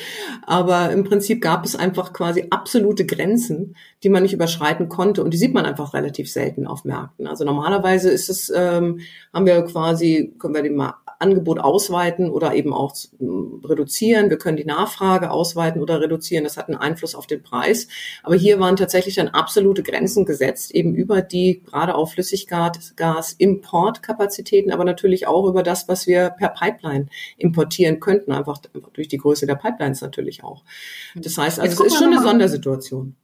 Aber 0.46 0.90
im 0.90 1.04
Prinzip 1.04 1.40
gab 1.40 1.64
es 1.64 1.76
einfach 1.76 2.12
quasi 2.12 2.46
absolute 2.50 3.06
Grenzen, 3.06 3.76
die 4.02 4.08
man 4.08 4.22
nicht 4.22 4.32
überschreiten 4.34 4.88
konnte. 4.88 5.22
Und 5.22 5.32
die 5.32 5.38
sieht 5.38 5.54
man 5.54 5.64
einfach 5.64 5.94
relativ 5.94 6.30
selten 6.30 6.66
auf 6.66 6.84
Märkten. 6.84 7.26
Also 7.26 7.44
normalerweise 7.44 8.10
ist 8.10 8.28
es, 8.28 8.52
ähm, 8.54 9.00
haben 9.32 9.46
wir 9.46 9.62
quasi, 9.62 10.34
können 10.38 10.54
wir 10.54 10.62
den 10.62 10.76
mal 10.76 10.94
Angebot 11.22 11.60
ausweiten 11.60 12.30
oder 12.30 12.54
eben 12.54 12.74
auch 12.74 12.94
reduzieren. 13.64 14.28
Wir 14.28 14.38
können 14.38 14.56
die 14.56 14.64
Nachfrage 14.64 15.30
ausweiten 15.30 15.80
oder 15.80 16.00
reduzieren. 16.00 16.42
Das 16.44 16.56
hat 16.56 16.68
einen 16.68 16.76
Einfluss 16.76 17.14
auf 17.14 17.26
den 17.26 17.42
Preis. 17.42 17.88
Aber 18.22 18.34
hier 18.34 18.60
waren 18.60 18.76
tatsächlich 18.76 19.14
dann 19.14 19.28
absolute 19.28 19.82
Grenzen 19.82 20.26
gesetzt, 20.26 20.74
eben 20.74 20.94
über 20.94 21.22
die 21.22 21.62
gerade 21.64 21.94
auf 21.94 22.12
Flüssiggas-Importkapazitäten, 22.12 24.72
aber 24.72 24.84
natürlich 24.84 25.26
auch 25.26 25.48
über 25.48 25.62
das, 25.62 25.88
was 25.88 26.06
wir 26.06 26.28
per 26.30 26.48
Pipeline 26.48 27.06
importieren 27.38 28.00
könnten, 28.00 28.32
einfach 28.32 28.58
durch 28.92 29.08
die 29.08 29.18
Größe 29.18 29.46
der 29.46 29.54
Pipelines 29.54 30.00
natürlich 30.00 30.42
auch. 30.44 30.64
Das 31.14 31.38
heißt, 31.38 31.60
also 31.60 31.84
es 31.84 31.92
ist 31.92 31.98
schon 31.98 32.12
eine 32.12 32.20
Sondersituation. 32.20 33.14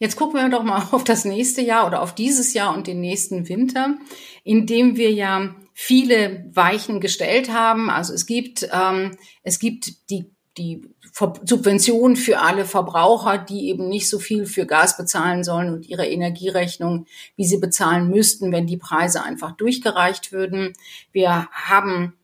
Jetzt 0.00 0.16
gucken 0.16 0.40
wir 0.40 0.48
doch 0.48 0.64
mal 0.64 0.88
auf 0.90 1.04
das 1.04 1.24
nächste 1.24 1.60
Jahr 1.60 1.86
oder 1.86 2.02
auf 2.02 2.14
dieses 2.14 2.54
Jahr 2.54 2.74
und 2.74 2.88
den 2.88 3.00
nächsten 3.00 3.48
Winter, 3.48 3.98
in 4.42 4.66
dem 4.66 4.96
wir 4.96 5.12
ja 5.12 5.54
viele 5.74 6.50
Weichen 6.52 7.00
gestellt 7.00 7.52
haben. 7.52 7.90
Also 7.90 8.14
es 8.14 8.26
gibt, 8.26 8.68
ähm, 8.72 9.16
es 9.42 9.58
gibt 9.58 10.10
die, 10.10 10.30
die 10.56 10.82
Subventionen 11.12 12.16
für 12.16 12.40
alle 12.40 12.64
Verbraucher, 12.64 13.36
die 13.36 13.68
eben 13.68 13.88
nicht 13.88 14.08
so 14.08 14.18
viel 14.18 14.46
für 14.46 14.64
Gas 14.64 14.96
bezahlen 14.96 15.44
sollen 15.44 15.72
und 15.72 15.86
ihre 15.86 16.06
Energierechnung, 16.06 17.06
wie 17.36 17.44
sie 17.44 17.58
bezahlen 17.58 18.08
müssten, 18.08 18.52
wenn 18.52 18.66
die 18.66 18.76
Preise 18.78 19.22
einfach 19.22 19.52
durchgereicht 19.52 20.32
würden. 20.32 20.72
Wir 21.12 21.48
haben 21.52 22.14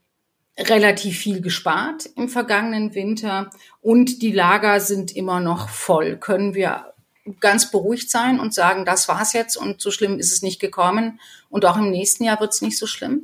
relativ 0.59 1.19
viel 1.19 1.43
gespart 1.43 2.09
im 2.17 2.31
vergangenen 2.31 2.95
Winter 2.95 3.51
und 3.83 4.23
die 4.23 4.33
Lager 4.33 4.81
sind 4.81 5.15
immer 5.15 5.41
noch 5.41 5.69
voll. 5.69 6.17
Können 6.17 6.55
wir 6.55 6.95
ganz 7.41 7.71
beruhigt 7.71 8.11
sein 8.11 8.41
und 8.41 8.55
sagen, 8.55 8.85
das 8.85 9.09
war's 9.09 9.33
jetzt 9.33 9.57
und 9.57 9.81
so 9.81 9.91
schlimm 9.91 10.19
ist 10.19 10.33
es 10.33 10.43
nicht 10.43 10.61
gekommen 10.61 11.21
und 11.51 11.65
auch 11.65 11.77
im 11.77 11.91
nächsten 11.91 12.25
Jahr 12.25 12.41
wird 12.41 12.53
es 12.53 12.63
nicht 12.63 12.79
so 12.79 12.87
schlimm? 12.87 13.23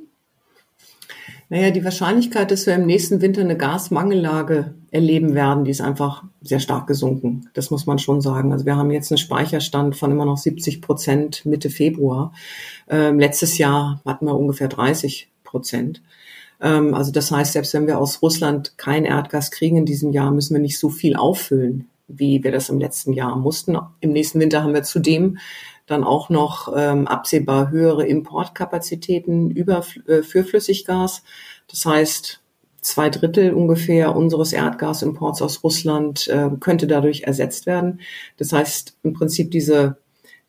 Naja, 1.52 1.70
die 1.70 1.84
Wahrscheinlichkeit, 1.84 2.50
dass 2.50 2.66
wir 2.66 2.74
im 2.74 2.86
nächsten 2.86 3.20
Winter 3.20 3.42
eine 3.42 3.58
Gasmangellage 3.58 4.74
erleben 4.90 5.34
werden, 5.34 5.64
die 5.64 5.70
ist 5.70 5.82
einfach 5.82 6.24
sehr 6.40 6.60
stark 6.60 6.86
gesunken. 6.86 7.50
Das 7.52 7.70
muss 7.70 7.84
man 7.84 7.98
schon 7.98 8.22
sagen. 8.22 8.52
Also 8.52 8.64
wir 8.64 8.76
haben 8.76 8.90
jetzt 8.90 9.12
einen 9.12 9.18
Speicherstand 9.18 9.94
von 9.94 10.10
immer 10.10 10.24
noch 10.24 10.38
70 10.38 10.80
Prozent 10.80 11.44
Mitte 11.44 11.68
Februar. 11.68 12.32
Ähm, 12.88 13.20
letztes 13.20 13.58
Jahr 13.58 14.00
hatten 14.06 14.24
wir 14.24 14.34
ungefähr 14.34 14.68
30 14.68 15.30
Prozent. 15.44 16.02
Ähm, 16.62 16.94
also 16.94 17.12
das 17.12 17.30
heißt, 17.30 17.52
selbst 17.52 17.74
wenn 17.74 17.86
wir 17.86 17.98
aus 17.98 18.22
Russland 18.22 18.78
kein 18.78 19.04
Erdgas 19.04 19.50
kriegen 19.50 19.76
in 19.76 19.84
diesem 19.84 20.12
Jahr, 20.12 20.30
müssen 20.30 20.54
wir 20.54 20.60
nicht 20.62 20.78
so 20.78 20.88
viel 20.88 21.16
auffüllen, 21.16 21.86
wie 22.14 22.42
wir 22.44 22.52
das 22.52 22.68
im 22.68 22.78
letzten 22.78 23.12
Jahr 23.12 23.36
mussten. 23.36 23.76
Im 24.00 24.12
nächsten 24.12 24.40
Winter 24.40 24.62
haben 24.62 24.74
wir 24.74 24.82
zudem 24.82 25.38
dann 25.86 26.04
auch 26.04 26.28
noch 26.28 26.72
ähm, 26.76 27.06
absehbar 27.06 27.70
höhere 27.70 28.06
Importkapazitäten 28.06 29.50
über, 29.50 29.84
äh, 30.06 30.22
für 30.22 30.44
Flüssiggas. 30.44 31.22
Das 31.68 31.84
heißt, 31.84 32.40
zwei 32.80 33.10
Drittel 33.10 33.52
ungefähr 33.52 34.14
unseres 34.14 34.52
Erdgasimports 34.52 35.42
aus 35.42 35.64
Russland 35.64 36.28
äh, 36.28 36.50
könnte 36.60 36.86
dadurch 36.86 37.22
ersetzt 37.22 37.66
werden. 37.66 38.00
Das 38.36 38.52
heißt, 38.52 38.98
im 39.02 39.12
Prinzip 39.12 39.50
diese, 39.50 39.96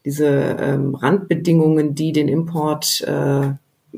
diese 0.06 0.28
ähm, 0.28 0.96
Randbedingungen, 0.96 1.96
die 1.96 2.12
den 2.12 2.28
Import 2.28 3.02
äh, 3.02 3.54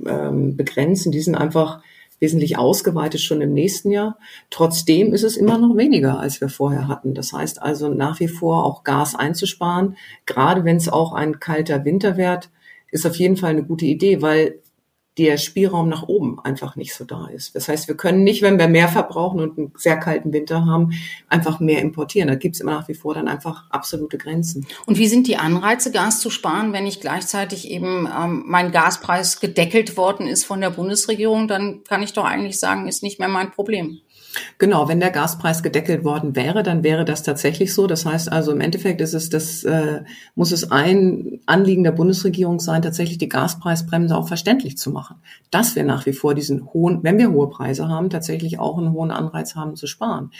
ähm, 0.05 0.57
begrenzen, 0.57 1.11
die 1.11 1.21
sind 1.21 1.35
einfach 1.35 1.81
wesentlich 2.19 2.57
ausgeweitet 2.57 3.21
schon 3.21 3.41
im 3.41 3.53
nächsten 3.53 3.91
Jahr. 3.91 4.17
Trotzdem 4.49 5.13
ist 5.13 5.23
es 5.23 5.37
immer 5.37 5.57
noch 5.57 5.75
weniger, 5.75 6.19
als 6.19 6.41
wir 6.41 6.49
vorher 6.49 6.87
hatten. 6.87 7.13
Das 7.13 7.33
heißt 7.33 7.61
also 7.61 7.89
nach 7.89 8.19
wie 8.19 8.27
vor 8.27 8.65
auch 8.65 8.83
Gas 8.83 9.15
einzusparen, 9.15 9.97
gerade 10.25 10.63
wenn 10.63 10.77
es 10.77 10.89
auch 10.89 11.13
ein 11.13 11.39
kalter 11.39 11.85
Winter 11.85 12.17
wird, 12.17 12.49
ist 12.91 13.05
auf 13.05 13.15
jeden 13.15 13.37
Fall 13.37 13.51
eine 13.51 13.63
gute 13.63 13.85
Idee, 13.85 14.21
weil 14.21 14.59
der 15.17 15.37
Spielraum 15.37 15.87
nach 15.87 16.03
oben 16.03 16.39
einfach 16.43 16.75
nicht 16.75 16.93
so 16.93 17.05
da 17.05 17.27
ist. 17.27 17.55
Das 17.55 17.69
heißt, 17.69 17.87
wir 17.87 17.95
können 17.95 18.23
nicht, 18.23 18.41
wenn 18.41 18.59
wir 18.59 18.67
mehr 18.67 18.89
verbrauchen 18.89 19.39
und 19.39 19.57
einen 19.57 19.73
sehr 19.77 19.97
kalten 19.97 20.33
Winter 20.33 20.65
haben, 20.65 20.91
einfach 21.29 21.59
mehr 21.61 21.81
importieren. 21.81 22.27
Da 22.27 22.35
gibt 22.35 22.55
es 22.55 22.61
immer 22.61 22.73
nach 22.73 22.87
wie 22.89 22.95
vor 22.95 23.13
dann 23.13 23.29
einfach 23.29 23.63
absolute 23.69 24.17
Grenzen. 24.17 24.67
Und 24.85 24.97
wie 24.97 25.07
sind 25.07 25.27
die 25.27 25.37
Anreize, 25.37 25.91
Gas 25.91 26.19
zu 26.19 26.29
sparen, 26.29 26.73
wenn 26.73 26.83
nicht 26.83 26.99
gleichzeitig 26.99 27.69
eben 27.69 28.07
ähm, 28.07 28.43
mein 28.45 28.71
Gaspreis 28.71 29.39
gedeckelt 29.39 29.95
worden 29.95 30.27
ist 30.27 30.43
von 30.43 30.59
der 30.59 30.69
Bundesregierung? 30.69 31.47
Dann 31.47 31.83
kann 31.85 32.03
ich 32.03 32.11
doch 32.11 32.25
eigentlich 32.25 32.59
sagen, 32.59 32.87
ist 32.87 33.03
nicht 33.03 33.19
mehr 33.19 33.29
mein 33.29 33.51
Problem. 33.51 34.01
Genau, 34.57 34.87
wenn 34.87 34.99
der 34.99 35.11
Gaspreis 35.11 35.63
gedeckelt 35.63 36.03
worden 36.03 36.35
wäre, 36.35 36.63
dann 36.63 36.83
wäre 36.83 37.05
das 37.05 37.23
tatsächlich 37.23 37.73
so. 37.73 37.87
Das 37.87 38.05
heißt 38.05 38.31
also 38.31 38.51
im 38.51 38.61
Endeffekt 38.61 39.01
ist 39.01 39.13
es, 39.13 39.29
das 39.29 39.63
äh, 39.63 40.01
muss 40.35 40.51
es 40.51 40.71
ein 40.71 41.39
Anliegen 41.45 41.83
der 41.83 41.91
Bundesregierung 41.91 42.59
sein, 42.59 42.81
tatsächlich 42.81 43.17
die 43.17 43.29
Gaspreisbremse 43.29 44.15
auch 44.15 44.27
verständlich 44.27 44.77
zu 44.77 44.91
machen, 44.91 45.17
dass 45.51 45.75
wir 45.75 45.83
nach 45.83 46.05
wie 46.05 46.13
vor 46.13 46.35
diesen 46.35 46.73
hohen, 46.73 47.03
wenn 47.03 47.17
wir 47.17 47.31
hohe 47.31 47.49
Preise 47.49 47.87
haben, 47.87 48.09
tatsächlich 48.09 48.59
auch 48.59 48.77
einen 48.77 48.91
hohen 48.91 49.11
Anreiz 49.11 49.55
haben 49.55 49.75
zu 49.75 49.87
sparen. 49.87 50.31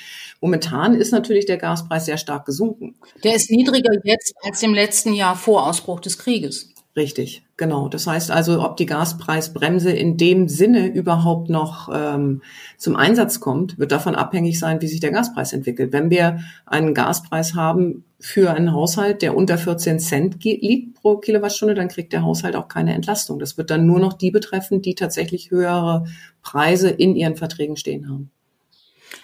Momentan 0.42 0.94
ist 0.94 1.12
natürlich 1.12 1.46
der 1.46 1.58
Gaspreis 1.58 2.06
sehr 2.06 2.18
stark 2.18 2.46
gesunken. 2.46 2.96
Der 3.24 3.36
ist 3.36 3.50
niedriger 3.50 3.94
jetzt 4.04 4.34
als 4.44 4.62
im 4.64 4.74
letzten 4.74 5.14
Jahr 5.14 5.36
vor 5.36 5.68
Ausbruch 5.68 6.00
des 6.00 6.18
Krieges. 6.18 6.75
Richtig, 6.98 7.44
genau. 7.58 7.90
Das 7.90 8.08
heißt 8.08 8.32
also, 8.32 8.64
ob 8.64 8.78
die 8.78 8.86
Gaspreisbremse 8.86 9.92
in 9.92 10.16
dem 10.16 10.48
Sinne 10.48 10.88
überhaupt 10.88 11.50
noch 11.50 11.90
ähm, 11.94 12.42
zum 12.78 12.96
Einsatz 12.96 13.42
kommt, 13.42 13.78
wird 13.78 13.92
davon 13.92 14.16
abhängig 14.16 14.60
sein, 14.60 14.82
wie 14.82 14.88
sich 14.88 15.02
der 15.02 15.12
Gaspreis 15.12 15.52
entwickelt. 15.52 15.92
Wenn 15.92 16.10
wir 16.10 16.40
einen 16.66 16.94
Gaspreis 16.94 17.54
haben 17.54 18.06
für 18.22 18.52
einen 18.54 18.72
Haushalt, 18.72 19.22
der 19.24 19.36
unter 19.36 19.58
14 19.58 20.00
Cent 20.00 20.42
liegt 20.46 20.94
pro 21.02 21.18
Kilowattstunde, 21.18 21.76
dann 21.76 21.90
kriegt 21.90 22.14
der 22.14 22.24
Haushalt 22.24 22.56
auch 22.56 22.70
keine 22.70 22.94
Entlastung. 22.94 23.40
Das 23.40 23.58
wird 23.58 23.72
dann 23.72 23.86
nur 23.86 24.00
noch 24.00 24.14
die 24.14 24.32
betreffen, 24.32 24.82
die 24.82 24.96
tatsächlich 24.96 25.52
höhere 25.52 26.06
Preise 26.44 26.90
in 26.90 27.18
ihren 27.18 27.36
Verträgen 27.36 27.76
stehen 27.76 28.10
haben. 28.10 28.32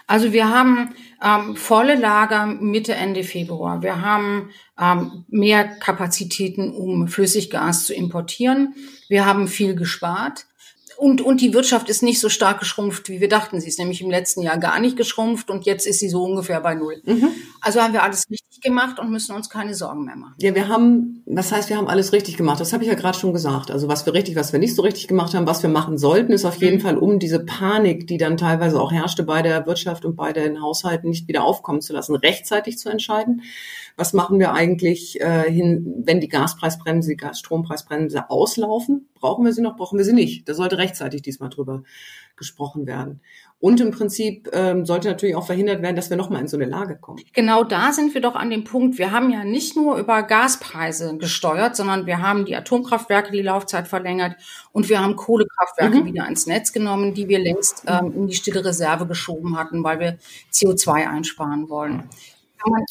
Also 0.07 0.33
wir 0.33 0.49
haben 0.49 0.93
ähm, 1.23 1.55
volle 1.55 1.95
Lager 1.95 2.45
Mitte, 2.45 2.93
Ende 2.93 3.23
Februar. 3.23 3.81
Wir 3.81 4.01
haben 4.01 4.49
ähm, 4.79 5.25
mehr 5.29 5.65
Kapazitäten, 5.65 6.73
um 6.73 7.07
Flüssiggas 7.07 7.85
zu 7.85 7.93
importieren. 7.93 8.75
Wir 9.07 9.25
haben 9.25 9.47
viel 9.47 9.75
gespart. 9.75 10.45
Und, 10.97 11.21
und 11.21 11.41
die 11.41 11.53
Wirtschaft 11.53 11.89
ist 11.89 12.03
nicht 12.03 12.19
so 12.19 12.29
stark 12.29 12.59
geschrumpft, 12.59 13.09
wie 13.09 13.21
wir 13.21 13.29
dachten. 13.29 13.59
Sie 13.59 13.67
ist 13.67 13.79
nämlich 13.79 14.01
im 14.01 14.11
letzten 14.11 14.41
Jahr 14.41 14.57
gar 14.57 14.79
nicht 14.79 14.97
geschrumpft 14.97 15.49
und 15.49 15.65
jetzt 15.65 15.87
ist 15.87 15.99
sie 15.99 16.09
so 16.09 16.23
ungefähr 16.23 16.61
bei 16.61 16.75
Null. 16.75 17.01
Mhm. 17.05 17.29
Also 17.59 17.81
haben 17.81 17.93
wir 17.93 18.03
alles 18.03 18.29
richtig 18.29 18.50
gemacht 18.61 18.99
und 18.99 19.11
müssen 19.11 19.35
uns 19.35 19.49
keine 19.49 19.75
Sorgen 19.75 20.05
mehr 20.05 20.15
machen. 20.15 20.35
Ja, 20.39 20.55
wir 20.55 20.67
haben, 20.67 21.23
was 21.25 21.51
heißt, 21.51 21.69
wir 21.69 21.77
haben 21.77 21.87
alles 21.87 22.13
richtig 22.13 22.37
gemacht? 22.37 22.59
Das 22.59 22.73
habe 22.73 22.83
ich 22.83 22.89
ja 22.89 22.95
gerade 22.95 23.17
schon 23.17 23.33
gesagt. 23.33 23.71
Also 23.71 23.87
was 23.87 24.05
wir 24.05 24.13
richtig, 24.13 24.35
was 24.35 24.53
wir 24.53 24.59
nicht 24.59 24.75
so 24.75 24.81
richtig 24.81 25.07
gemacht 25.07 25.33
haben, 25.33 25.47
was 25.47 25.63
wir 25.63 25.69
machen 25.69 25.97
sollten, 25.97 26.31
ist 26.31 26.45
auf 26.45 26.57
jeden 26.57 26.77
mhm. 26.77 26.81
Fall, 26.81 26.97
um 26.97 27.19
diese 27.19 27.43
Panik, 27.43 28.07
die 28.07 28.17
dann 28.17 28.37
teilweise 28.37 28.79
auch 28.79 28.91
herrschte 28.91 29.23
bei 29.23 29.41
der 29.41 29.65
Wirtschaft 29.65 30.05
und 30.05 30.15
bei 30.15 30.33
den 30.33 30.61
Haushalten, 30.61 31.09
nicht 31.09 31.27
wieder 31.27 31.43
aufkommen 31.43 31.81
zu 31.81 31.93
lassen, 31.93 32.15
rechtzeitig 32.15 32.77
zu 32.77 32.89
entscheiden 32.89 33.41
was 33.95 34.13
machen 34.13 34.39
wir 34.39 34.53
eigentlich 34.53 35.19
äh, 35.21 35.51
hin, 35.51 36.03
wenn 36.05 36.19
die 36.19 36.27
Gaspreisbremse, 36.27 37.09
die 37.09 37.17
Gasstrompreisbremse 37.17 38.29
auslaufen? 38.29 39.09
Brauchen 39.15 39.45
wir 39.45 39.53
sie 39.53 39.61
noch, 39.61 39.77
brauchen 39.77 39.97
wir 39.97 40.05
sie 40.05 40.13
nicht? 40.13 40.47
Da 40.47 40.53
sollte 40.53 40.77
rechtzeitig 40.77 41.21
diesmal 41.21 41.49
drüber 41.49 41.83
gesprochen 42.35 42.87
werden. 42.87 43.21
Und 43.61 43.79
im 43.79 43.91
Prinzip 43.91 44.49
ähm, 44.53 44.87
sollte 44.87 45.07
natürlich 45.07 45.35
auch 45.35 45.45
verhindert 45.45 45.83
werden, 45.83 45.95
dass 45.95 46.09
wir 46.09 46.17
nochmal 46.17 46.41
in 46.41 46.47
so 46.47 46.57
eine 46.57 46.65
Lage 46.65 46.97
kommen. 46.97 47.21
Genau 47.31 47.63
da 47.63 47.93
sind 47.93 48.15
wir 48.15 48.19
doch 48.19 48.33
an 48.33 48.49
dem 48.49 48.63
Punkt. 48.63 48.97
Wir 48.97 49.11
haben 49.11 49.29
ja 49.29 49.43
nicht 49.43 49.75
nur 49.75 49.97
über 49.97 50.23
Gaspreise 50.23 51.15
gesteuert, 51.17 51.75
sondern 51.75 52.07
wir 52.07 52.23
haben 52.23 52.45
die 52.45 52.55
Atomkraftwerke 52.55 53.31
die 53.31 53.43
Laufzeit 53.43 53.87
verlängert 53.87 54.35
und 54.71 54.89
wir 54.89 54.99
haben 54.99 55.15
Kohlekraftwerke 55.15 55.99
mhm. 55.99 56.05
wieder 56.05 56.23
ans 56.23 56.47
Netz 56.47 56.73
genommen, 56.73 57.13
die 57.13 57.27
wir 57.27 57.37
längst 57.37 57.83
ähm, 57.85 58.11
in 58.15 58.27
die 58.27 58.33
stille 58.33 58.65
Reserve 58.65 59.05
geschoben 59.05 59.55
hatten, 59.55 59.83
weil 59.83 59.99
wir 59.99 60.17
CO2 60.51 61.07
einsparen 61.07 61.69
wollen. 61.69 62.09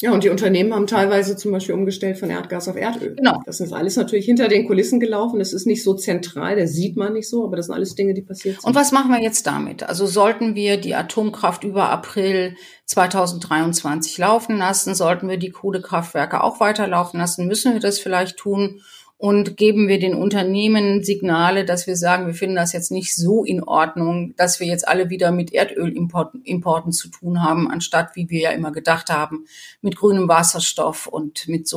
Ja, 0.01 0.11
und 0.11 0.23
die 0.23 0.29
Unternehmen 0.29 0.73
haben 0.73 0.87
teilweise 0.87 1.35
zum 1.35 1.51
Beispiel 1.51 1.75
umgestellt 1.75 2.17
von 2.17 2.29
Erdgas 2.29 2.67
auf 2.67 2.75
Erdöl. 2.75 3.15
Genau. 3.15 3.39
Das 3.45 3.59
ist 3.59 3.73
alles 3.73 3.95
natürlich 3.95 4.25
hinter 4.25 4.47
den 4.47 4.67
Kulissen 4.67 4.99
gelaufen. 4.99 5.39
Das 5.39 5.53
ist 5.53 5.65
nicht 5.65 5.83
so 5.83 5.93
zentral, 5.93 6.55
das 6.55 6.73
sieht 6.73 6.97
man 6.97 7.13
nicht 7.13 7.29
so, 7.29 7.45
aber 7.45 7.55
das 7.55 7.67
sind 7.67 7.75
alles 7.75 7.95
Dinge, 7.95 8.13
die 8.13 8.21
passiert 8.21 8.61
sind. 8.61 8.67
Und 8.67 8.75
was 8.75 8.91
machen 8.91 9.11
wir 9.11 9.21
jetzt 9.21 9.47
damit? 9.47 9.83
Also 9.83 10.05
sollten 10.05 10.55
wir 10.55 10.77
die 10.77 10.95
Atomkraft 10.95 11.63
über 11.63 11.89
April 11.89 12.55
2023 12.85 14.17
laufen 14.17 14.57
lassen? 14.57 14.95
Sollten 14.95 15.29
wir 15.29 15.37
die 15.37 15.51
Kohlekraftwerke 15.51 16.43
auch 16.43 16.59
weiterlaufen 16.59 17.19
lassen? 17.19 17.47
Müssen 17.47 17.73
wir 17.73 17.79
das 17.79 17.99
vielleicht 17.99 18.37
tun? 18.37 18.81
Und 19.21 19.55
geben 19.55 19.87
wir 19.87 19.99
den 19.99 20.15
Unternehmen 20.15 21.03
Signale, 21.03 21.63
dass 21.63 21.85
wir 21.85 21.95
sagen, 21.95 22.25
wir 22.25 22.33
finden 22.33 22.55
das 22.55 22.73
jetzt 22.73 22.89
nicht 22.89 23.15
so 23.15 23.43
in 23.43 23.63
Ordnung, 23.63 24.33
dass 24.35 24.59
wir 24.59 24.65
jetzt 24.65 24.87
alle 24.87 25.11
wieder 25.11 25.31
mit 25.31 25.53
Erdölimporten 25.53 26.41
Importen 26.41 26.91
zu 26.91 27.07
tun 27.07 27.43
haben, 27.43 27.69
anstatt, 27.69 28.15
wie 28.15 28.31
wir 28.31 28.39
ja 28.39 28.49
immer 28.49 28.71
gedacht 28.71 29.11
haben, 29.11 29.45
mit 29.83 29.95
grünem 29.95 30.27
Wasserstoff 30.27 31.05
und 31.05 31.47
mit 31.47 31.67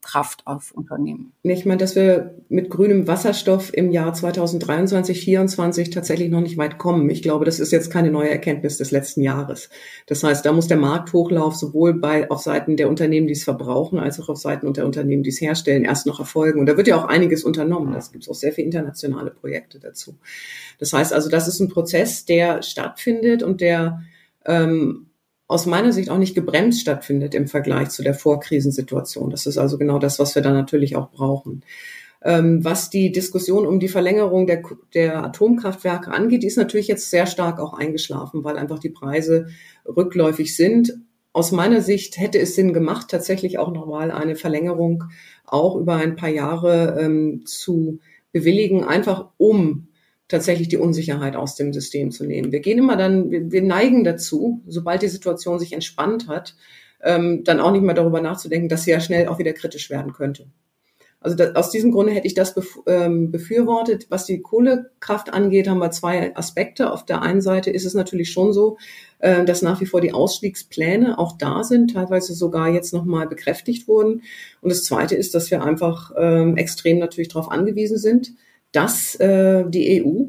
Solarkraft 0.00 0.46
auf 0.46 0.72
Unternehmen. 0.72 1.32
Ich 1.42 1.64
meine, 1.66 1.78
dass 1.78 1.94
wir 1.94 2.34
mit 2.48 2.70
grünem 2.70 3.06
Wasserstoff 3.06 3.72
im 3.72 3.90
Jahr 3.90 4.12
2023, 4.12 5.16
2024 5.16 5.90
tatsächlich 5.90 6.30
noch 6.30 6.40
nicht 6.40 6.58
weit 6.58 6.78
kommen. 6.78 7.08
Ich 7.10 7.22
glaube, 7.22 7.44
das 7.44 7.60
ist 7.60 7.72
jetzt 7.72 7.90
keine 7.90 8.10
neue 8.10 8.30
Erkenntnis 8.30 8.78
des 8.78 8.90
letzten 8.90 9.22
Jahres. 9.22 9.70
Das 10.06 10.22
heißt, 10.22 10.44
da 10.44 10.52
muss 10.52 10.68
der 10.68 10.76
Markthochlauf 10.76 11.54
sowohl 11.54 11.94
bei, 11.94 12.30
auf 12.30 12.40
Seiten 12.40 12.76
der 12.76 12.88
Unternehmen, 12.88 13.26
die 13.26 13.34
es 13.34 13.44
verbrauchen, 13.44 13.98
als 13.98 14.20
auch 14.20 14.28
auf 14.28 14.38
Seiten 14.38 14.72
der 14.72 14.86
Unternehmen, 14.86 15.22
die 15.22 15.30
es 15.30 15.40
herstellen, 15.40 15.84
erst 15.84 16.06
noch 16.06 16.18
erfolgen. 16.18 16.60
Und 16.60 16.66
da 16.66 16.76
wird 16.76 16.88
ja 16.88 16.96
auch 16.96 17.04
einiges 17.04 17.44
unternommen. 17.44 17.94
Es 17.94 18.12
gibt 18.12 18.28
auch 18.28 18.34
sehr 18.34 18.52
viele 18.52 18.66
internationale 18.66 19.30
Projekte 19.30 19.78
dazu. 19.78 20.16
Das 20.78 20.92
heißt 20.92 21.12
also, 21.12 21.28
das 21.28 21.48
ist 21.48 21.60
ein 21.60 21.68
Prozess, 21.68 22.24
der 22.24 22.62
stattfindet 22.62 23.42
und 23.42 23.60
der 23.60 24.02
ähm, 24.46 25.09
aus 25.50 25.66
meiner 25.66 25.92
Sicht 25.92 26.10
auch 26.10 26.18
nicht 26.18 26.36
gebremst 26.36 26.80
stattfindet 26.80 27.34
im 27.34 27.48
Vergleich 27.48 27.90
zu 27.90 28.04
der 28.04 28.14
Vorkrisensituation. 28.14 29.30
Das 29.30 29.46
ist 29.46 29.58
also 29.58 29.78
genau 29.78 29.98
das, 29.98 30.20
was 30.20 30.36
wir 30.36 30.42
da 30.42 30.52
natürlich 30.52 30.94
auch 30.94 31.10
brauchen. 31.10 31.62
Ähm, 32.22 32.62
was 32.62 32.88
die 32.88 33.10
Diskussion 33.10 33.66
um 33.66 33.80
die 33.80 33.88
Verlängerung 33.88 34.46
der, 34.46 34.62
der 34.94 35.24
Atomkraftwerke 35.24 36.12
angeht, 36.12 36.44
die 36.44 36.46
ist 36.46 36.56
natürlich 36.56 36.86
jetzt 36.86 37.10
sehr 37.10 37.26
stark 37.26 37.58
auch 37.58 37.72
eingeschlafen, 37.72 38.44
weil 38.44 38.56
einfach 38.56 38.78
die 38.78 38.90
Preise 38.90 39.48
rückläufig 39.84 40.54
sind 40.54 40.94
aus 41.32 41.52
meiner 41.52 41.80
Sicht 41.80 42.18
hätte 42.18 42.40
es 42.40 42.54
Sinn 42.56 42.72
gemacht, 42.72 43.08
tatsächlich 43.08 43.58
auch 43.58 43.72
nochmal 43.72 44.10
eine 44.10 44.34
Verlängerung 44.34 45.04
auch 45.46 45.76
über 45.76 45.96
ein 45.96 46.16
paar 46.16 46.28
Jahre 46.28 46.98
ähm, 47.00 47.42
zu 47.44 48.00
bewilligen, 48.32 48.84
einfach 48.84 49.28
um 49.36 49.88
tatsächlich 50.30 50.68
die 50.68 50.78
Unsicherheit 50.78 51.36
aus 51.36 51.56
dem 51.56 51.72
System 51.72 52.10
zu 52.10 52.24
nehmen. 52.24 52.52
Wir 52.52 52.60
gehen 52.60 52.78
immer 52.78 52.96
dann, 52.96 53.30
wir, 53.30 53.50
wir 53.50 53.62
neigen 53.62 54.04
dazu, 54.04 54.62
sobald 54.66 55.02
die 55.02 55.08
Situation 55.08 55.58
sich 55.58 55.72
entspannt 55.72 56.28
hat, 56.28 56.54
ähm, 57.02 57.44
dann 57.44 57.60
auch 57.60 57.72
nicht 57.72 57.82
mehr 57.82 57.94
darüber 57.94 58.20
nachzudenken, 58.20 58.68
dass 58.68 58.84
sie 58.84 58.92
ja 58.92 59.00
schnell 59.00 59.28
auch 59.28 59.38
wieder 59.38 59.52
kritisch 59.52 59.90
werden 59.90 60.12
könnte. 60.12 60.46
Also 61.22 61.36
das, 61.36 61.54
aus 61.54 61.70
diesem 61.70 61.92
Grunde 61.92 62.12
hätte 62.12 62.26
ich 62.26 62.34
das 62.34 62.54
ähm, 62.86 63.30
befürwortet. 63.30 64.06
Was 64.08 64.24
die 64.24 64.40
Kohlekraft 64.40 65.32
angeht, 65.32 65.68
haben 65.68 65.78
wir 65.78 65.90
zwei 65.90 66.34
Aspekte. 66.34 66.92
Auf 66.92 67.04
der 67.04 67.20
einen 67.20 67.42
Seite 67.42 67.70
ist 67.70 67.84
es 67.84 67.92
natürlich 67.92 68.32
schon 68.32 68.54
so, 68.54 68.78
äh, 69.18 69.44
dass 69.44 69.60
nach 69.60 69.82
wie 69.82 69.86
vor 69.86 70.00
die 70.00 70.14
Ausstiegspläne 70.14 71.18
auch 71.18 71.36
da 71.36 71.62
sind, 71.62 71.92
teilweise 71.92 72.32
sogar 72.32 72.70
jetzt 72.70 72.94
nochmal 72.94 73.26
bekräftigt 73.26 73.86
wurden. 73.86 74.22
Und 74.62 74.70
das 74.70 74.84
Zweite 74.84 75.14
ist, 75.14 75.34
dass 75.34 75.50
wir 75.50 75.62
einfach 75.62 76.12
ähm, 76.16 76.56
extrem 76.56 76.98
natürlich 76.98 77.28
darauf 77.28 77.50
angewiesen 77.50 77.98
sind, 77.98 78.32
dass 78.72 79.14
äh, 79.16 79.64
die 79.68 80.02
EU 80.04 80.26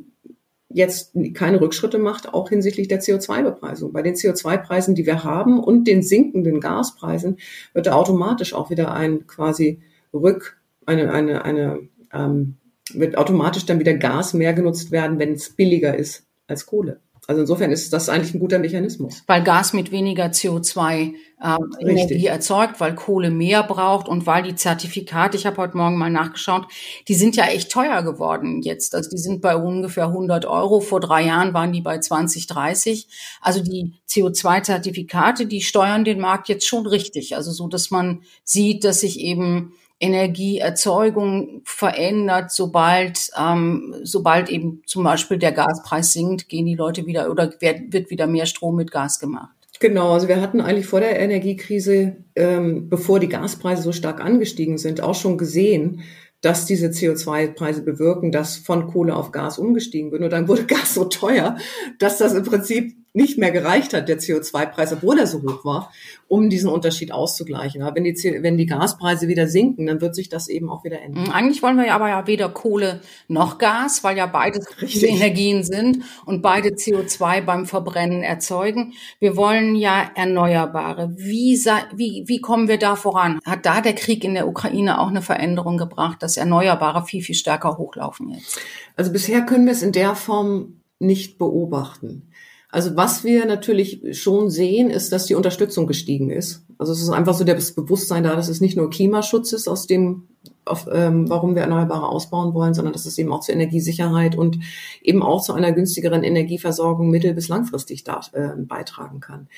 jetzt 0.70 1.14
keine 1.34 1.60
Rückschritte 1.60 2.00
macht, 2.00 2.34
auch 2.34 2.50
hinsichtlich 2.50 2.88
der 2.88 3.02
CO2-Bepreisung. 3.02 3.92
Bei 3.92 4.02
den 4.02 4.16
CO2-Preisen, 4.16 4.96
die 4.96 5.06
wir 5.06 5.24
haben 5.24 5.60
und 5.60 5.86
den 5.86 6.02
sinkenden 6.02 6.60
Gaspreisen, 6.60 7.38
wird 7.74 7.88
da 7.88 7.94
automatisch 7.94 8.54
auch 8.54 8.70
wieder 8.70 8.94
ein 8.94 9.28
quasi 9.28 9.82
Rück 10.14 10.58
eine, 10.86 11.12
eine, 11.12 11.44
eine 11.46 11.80
ähm, 12.14 12.58
wird 12.94 13.18
automatisch 13.18 13.66
dann 13.66 13.80
wieder 13.80 13.94
Gas 13.94 14.34
mehr 14.34 14.54
genutzt 14.54 14.92
werden, 14.92 15.20
wenn 15.20 15.34
es 15.34 15.50
billiger 15.50 15.96
ist 15.96 16.26
als 16.48 16.66
Kohle. 16.66 17.00
Also 17.28 17.42
insofern 17.42 17.72
ist 17.72 17.94
das 17.94 18.10
eigentlich 18.10 18.34
ein 18.34 18.40
guter 18.40 18.58
Mechanismus. 18.58 19.24
Weil 19.28 19.44
Gas 19.44 19.74
mit 19.74 19.92
weniger 19.92 20.26
CO2 20.26 21.14
ähm, 21.44 21.76
Energie 21.80 22.26
erzeugt, 22.26 22.80
weil 22.80 22.96
Kohle 22.96 23.30
mehr 23.30 23.62
braucht 23.62 24.08
und 24.08 24.26
weil 24.26 24.42
die 24.42 24.56
Zertifikate, 24.56 25.38
ich 25.38 25.46
habe 25.46 25.58
heute 25.58 25.78
Morgen 25.78 25.98
mal 25.98 26.10
nachgeschaut, 26.10 26.68
die 27.08 27.14
sind 27.14 27.36
ja 27.36 27.46
echt 27.46 27.72
teuer 27.72 28.02
geworden 28.02 28.64
jetzt. 28.64 28.96
Also 28.96 29.10
die 29.12 29.20
sind 29.20 29.42
bei 29.42 29.56
ungefähr 29.56 30.08
100 30.08 30.46
Euro. 30.46 30.80
Vor 30.80 31.00
drei 31.00 31.24
Jahren 31.24 31.54
waren 31.54 31.72
die 31.72 31.82
bei 31.82 32.00
20, 32.00 32.48
30. 32.48 33.08
Also 33.40 33.62
die 33.62 33.94
CO2-Zertifikate, 34.10 35.46
die 35.46 35.62
steuern 35.62 36.04
den 36.04 36.20
Markt 36.20 36.50
jetzt 36.50 36.68
schon 36.68 36.88
richtig. 36.88 37.36
Also 37.36 37.52
so, 37.52 37.68
dass 37.68 37.92
man 37.92 38.24
sieht, 38.44 38.84
dass 38.84 39.02
sich 39.02 39.20
eben 39.20 39.74
Energieerzeugung 40.02 41.62
verändert, 41.64 42.52
sobald, 42.52 43.30
ähm, 43.40 43.96
sobald 44.04 44.50
eben 44.50 44.82
zum 44.86 45.04
Beispiel 45.04 45.38
der 45.38 45.52
Gaspreis 45.52 46.12
sinkt, 46.12 46.50
gehen 46.50 46.66
die 46.66 46.76
Leute 46.76 47.06
wieder 47.06 47.30
oder 47.30 47.54
wird, 47.60 48.10
wieder 48.10 48.28
mehr 48.28 48.48
Strom 48.48 48.76
mit 48.76 48.92
Gas 48.92 49.20
gemacht. 49.20 49.56
Genau, 49.80 50.14
also 50.14 50.28
wir 50.28 50.42
hatten 50.42 50.62
eigentlich 50.62 50.88
vor 50.88 51.00
der 51.00 51.20
Energiekrise, 51.20 52.18
ähm, 52.36 52.90
bevor 52.90 53.20
die 53.20 53.30
Gaspreise 53.30 53.84
so 53.84 53.92
stark 53.92 54.22
angestiegen 54.22 54.78
sind, 54.78 55.02
auch 55.02 55.16
schon 55.16 55.38
gesehen, 55.38 56.02
dass 56.42 56.66
diese 56.66 56.88
CO2-Preise 56.88 57.84
bewirken, 57.84 58.32
dass 58.32 58.58
von 58.58 58.88
Kohle 58.88 59.16
auf 59.16 59.32
Gas 59.32 59.60
umgestiegen 59.60 60.12
wird. 60.12 60.24
Und 60.24 60.32
dann 60.32 60.48
wurde 60.48 60.66
Gas 60.68 60.96
so 60.96 61.06
teuer, 61.06 61.58
dass 62.00 62.18
das 62.18 62.34
im 62.34 62.44
Prinzip 62.44 62.96
nicht 63.14 63.38
mehr 63.38 63.52
gereicht 63.52 63.94
hat, 63.94 64.08
der 64.08 64.20
CO2-Preis, 64.20 64.94
obwohl 64.94 65.20
er 65.20 65.28
so 65.28 65.42
hoch 65.42 65.66
war, 65.66 65.92
um 66.28 66.50
diesen 66.50 66.70
Unterschied 66.70 67.12
auszugleichen. 67.12 67.82
Aber 67.82 67.96
wenn 67.96 68.06
die, 68.06 68.40
wenn 68.42 68.58
die 68.58 68.66
Gaspreise 68.66 69.28
wieder 69.28 69.48
sinken, 69.48 69.86
dann 69.86 70.00
wird 70.00 70.16
sich 70.16 70.30
das 70.30 70.48
eben 70.48 70.70
auch 70.70 70.86
wieder 70.86 71.02
ändern. 71.02 71.26
Mhm, 71.26 71.32
eigentlich 71.32 71.62
wollen 71.62 71.76
wir 71.76 71.88
ja 71.88 71.96
aber 71.96 72.08
ja 72.08 72.26
weder 72.26 72.48
Kohle 72.48 73.02
noch 73.28 73.58
Gas, 73.58 74.04
weil 74.06 74.18
ja 74.18 74.28
beide 74.28 74.62
Energien 74.82 75.64
sind 75.64 76.04
und 76.26 76.42
beide 76.42 76.70
CO2 76.70 77.42
beim 77.42 77.66
Verbrennen 77.66 78.24
erzeugen. 78.24 78.94
Wir 79.20 79.36
wollen 79.36 79.76
ja 79.76 80.10
Erneuerbare. 80.16 81.14
Wie, 81.18 81.58
wie, 81.94 82.24
wie 82.28 82.40
kommen 82.40 82.70
wir 82.70 82.78
da 82.78 82.96
voran? 82.96 83.40
Hat 83.46 83.66
da 83.66 83.82
der 83.82 83.94
Krieg 83.94 84.24
in 84.24 84.36
der 84.36 84.48
Ukraine 84.48 85.00
auch 85.00 85.10
eine 85.10 85.22
Veränderung 85.22 85.78
gebracht, 85.78 86.24
dass 86.24 86.38
Erneuerbare 86.38 87.06
viel, 87.06 87.22
viel 87.22 87.36
stärker 87.36 87.78
hochlaufen 87.78 88.30
jetzt? 88.30 88.60
Also 88.96 89.12
bisher 89.12 89.42
können 89.42 89.66
wir 89.66 89.74
es 89.74 89.82
in 89.82 89.92
der 89.92 90.16
Form 90.16 90.82
nicht 91.00 91.38
beobachten. 91.38 92.32
Also 92.72 92.96
was 92.96 93.26
wir 93.26 93.46
natürlich 93.46 94.18
schon 94.18 94.50
sehen, 94.50 94.90
ist, 94.90 95.12
dass 95.12 95.26
die 95.26 95.36
Unterstützung 95.36 95.88
gestiegen 95.88 96.32
ist. 96.32 96.64
Also 96.78 96.94
es 96.94 97.02
ist 97.02 97.10
einfach 97.10 97.34
so 97.34 97.44
das 97.44 97.74
Bewusstsein 97.74 98.24
da, 98.24 98.34
dass 98.34 98.48
es 98.48 98.62
nicht 98.62 98.78
nur 98.78 98.90
Klimaschutz 98.90 99.52
ist, 99.52 99.68
aus 99.68 99.88
dem, 99.88 100.24
auf, 100.64 100.88
ähm, 100.92 101.30
warum 101.30 101.54
wir 101.54 101.64
Erneuerbare 101.64 102.08
ausbauen 102.08 102.54
wollen, 102.54 102.74
sondern 102.74 102.94
dass 102.94 103.06
es 103.06 103.18
eben 103.18 103.32
auch 103.34 103.42
zur 103.42 103.56
Energiesicherheit 103.56 104.38
und 104.38 104.58
eben 105.04 105.22
auch 105.22 105.44
zu 105.44 105.52
einer 105.54 105.74
günstigeren 105.74 106.24
Energieversorgung 106.24 107.10
mittel- 107.10 107.34
bis 107.34 107.50
langfristig 107.50 108.06
da, 108.06 108.22
äh, 108.32 108.56
beitragen 108.58 109.20
kann. 109.20 109.50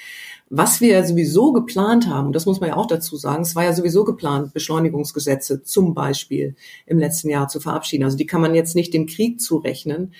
Was 0.50 0.82
wir 0.82 1.06
sowieso 1.06 1.54
geplant 1.54 2.08
haben, 2.08 2.34
das 2.34 2.48
muss 2.48 2.62
man 2.62 2.70
ja 2.70 2.78
auch 2.78 2.88
dazu 2.88 3.16
sagen, 3.16 3.44
es 3.44 3.56
war 3.56 3.64
ja 3.64 3.74
sowieso 3.74 4.06
geplant, 4.06 4.54
Beschleunigungsgesetze 4.54 5.62
zum 5.62 5.94
Beispiel 5.94 6.56
im 6.88 6.98
letzten 6.98 7.30
Jahr 7.30 7.48
zu 7.48 7.60
verabschieden. 7.60 8.04
Also 8.06 8.18
die 8.18 8.26
kann 8.26 8.42
man 8.42 8.56
jetzt 8.56 8.76
nicht 8.76 8.92
dem 8.92 9.06
Krieg 9.06 9.40
zurechnen, 9.40 10.14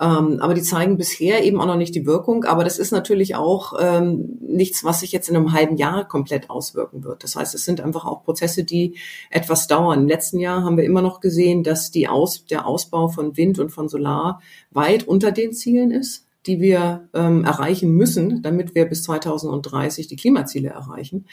ähm, 0.00 0.38
aber 0.40 0.54
die 0.54 0.62
zeigen 0.62 0.96
bisher 0.96 1.44
eben 1.44 1.60
auch 1.60 1.66
noch 1.66 1.76
nicht 1.76 1.94
die 1.94 2.04
Wirkung. 2.04 2.44
Aber 2.44 2.64
das 2.64 2.78
ist 2.78 2.90
natürlich 2.90 3.36
auch 3.36 3.74
ähm, 3.80 4.38
nichts, 4.40 4.82
was 4.82 5.00
sich 5.00 5.12
jetzt 5.12 5.28
in 5.28 5.36
einem 5.36 5.52
halben 5.52 5.76
Jahr 5.76 6.08
komplett 6.08 6.50
auswirken 6.50 7.04
wird. 7.04 7.22
Das 7.22 7.36
heißt, 7.36 7.54
es 7.54 7.64
sind 7.64 7.80
einfach 7.80 8.04
auch 8.04 8.24
Prozesse, 8.24 8.64
die 8.64 8.96
etwas 9.30 9.68
dauern. 9.68 10.00
Im 10.00 10.08
letzten 10.08 10.40
Jahr 10.40 10.64
haben 10.64 10.76
wir 10.76 10.84
immer 10.84 11.02
noch 11.02 11.20
gesehen, 11.20 11.62
dass 11.62 11.92
die 11.92 12.08
Aus, 12.08 12.44
der 12.46 12.66
Ausbau 12.66 13.08
von 13.08 13.36
Wind 13.36 13.60
und 13.60 13.70
von 13.70 13.88
Solar 13.88 14.40
weit 14.72 15.06
unter 15.06 15.30
den 15.30 15.52
Zielen 15.52 15.92
ist, 15.92 16.26
die 16.46 16.60
wir 16.60 17.08
ähm, 17.14 17.44
erreichen 17.44 17.92
müssen, 17.92 18.42
damit 18.42 18.74
wir 18.74 18.86
bis 18.86 19.04
2030 19.04 20.08
die 20.08 20.16
Klimaziele 20.16 20.70
erreichen. 20.70 21.26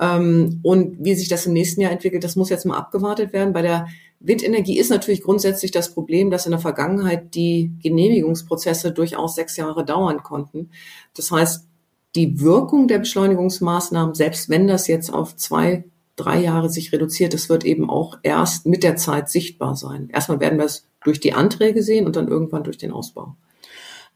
Ähm, 0.00 0.58
und 0.64 0.96
wie 1.04 1.14
sich 1.14 1.28
das 1.28 1.46
im 1.46 1.52
nächsten 1.52 1.80
Jahr 1.80 1.92
entwickelt, 1.92 2.24
das 2.24 2.34
muss 2.34 2.50
jetzt 2.50 2.66
mal 2.66 2.76
abgewartet 2.76 3.32
werden. 3.32 3.52
Bei 3.52 3.62
der 3.62 3.86
Windenergie 4.26 4.78
ist 4.78 4.90
natürlich 4.90 5.22
grundsätzlich 5.22 5.70
das 5.70 5.92
Problem, 5.92 6.30
dass 6.30 6.46
in 6.46 6.52
der 6.52 6.60
Vergangenheit 6.60 7.34
die 7.34 7.72
Genehmigungsprozesse 7.82 8.90
durchaus 8.90 9.34
sechs 9.34 9.56
Jahre 9.56 9.84
dauern 9.84 10.22
konnten. 10.22 10.70
Das 11.14 11.30
heißt, 11.30 11.66
die 12.14 12.40
Wirkung 12.40 12.88
der 12.88 13.00
Beschleunigungsmaßnahmen, 13.00 14.14
selbst 14.14 14.48
wenn 14.48 14.66
das 14.66 14.86
jetzt 14.86 15.12
auf 15.12 15.36
zwei, 15.36 15.84
drei 16.16 16.40
Jahre 16.40 16.70
sich 16.70 16.92
reduziert, 16.92 17.34
das 17.34 17.48
wird 17.48 17.64
eben 17.64 17.90
auch 17.90 18.18
erst 18.22 18.66
mit 18.66 18.82
der 18.82 18.96
Zeit 18.96 19.28
sichtbar 19.28 19.76
sein. 19.76 20.08
Erstmal 20.10 20.40
werden 20.40 20.58
wir 20.58 20.66
es 20.66 20.86
durch 21.02 21.20
die 21.20 21.34
Anträge 21.34 21.82
sehen 21.82 22.06
und 22.06 22.16
dann 22.16 22.28
irgendwann 22.28 22.64
durch 22.64 22.78
den 22.78 22.92
Ausbau. 22.92 23.36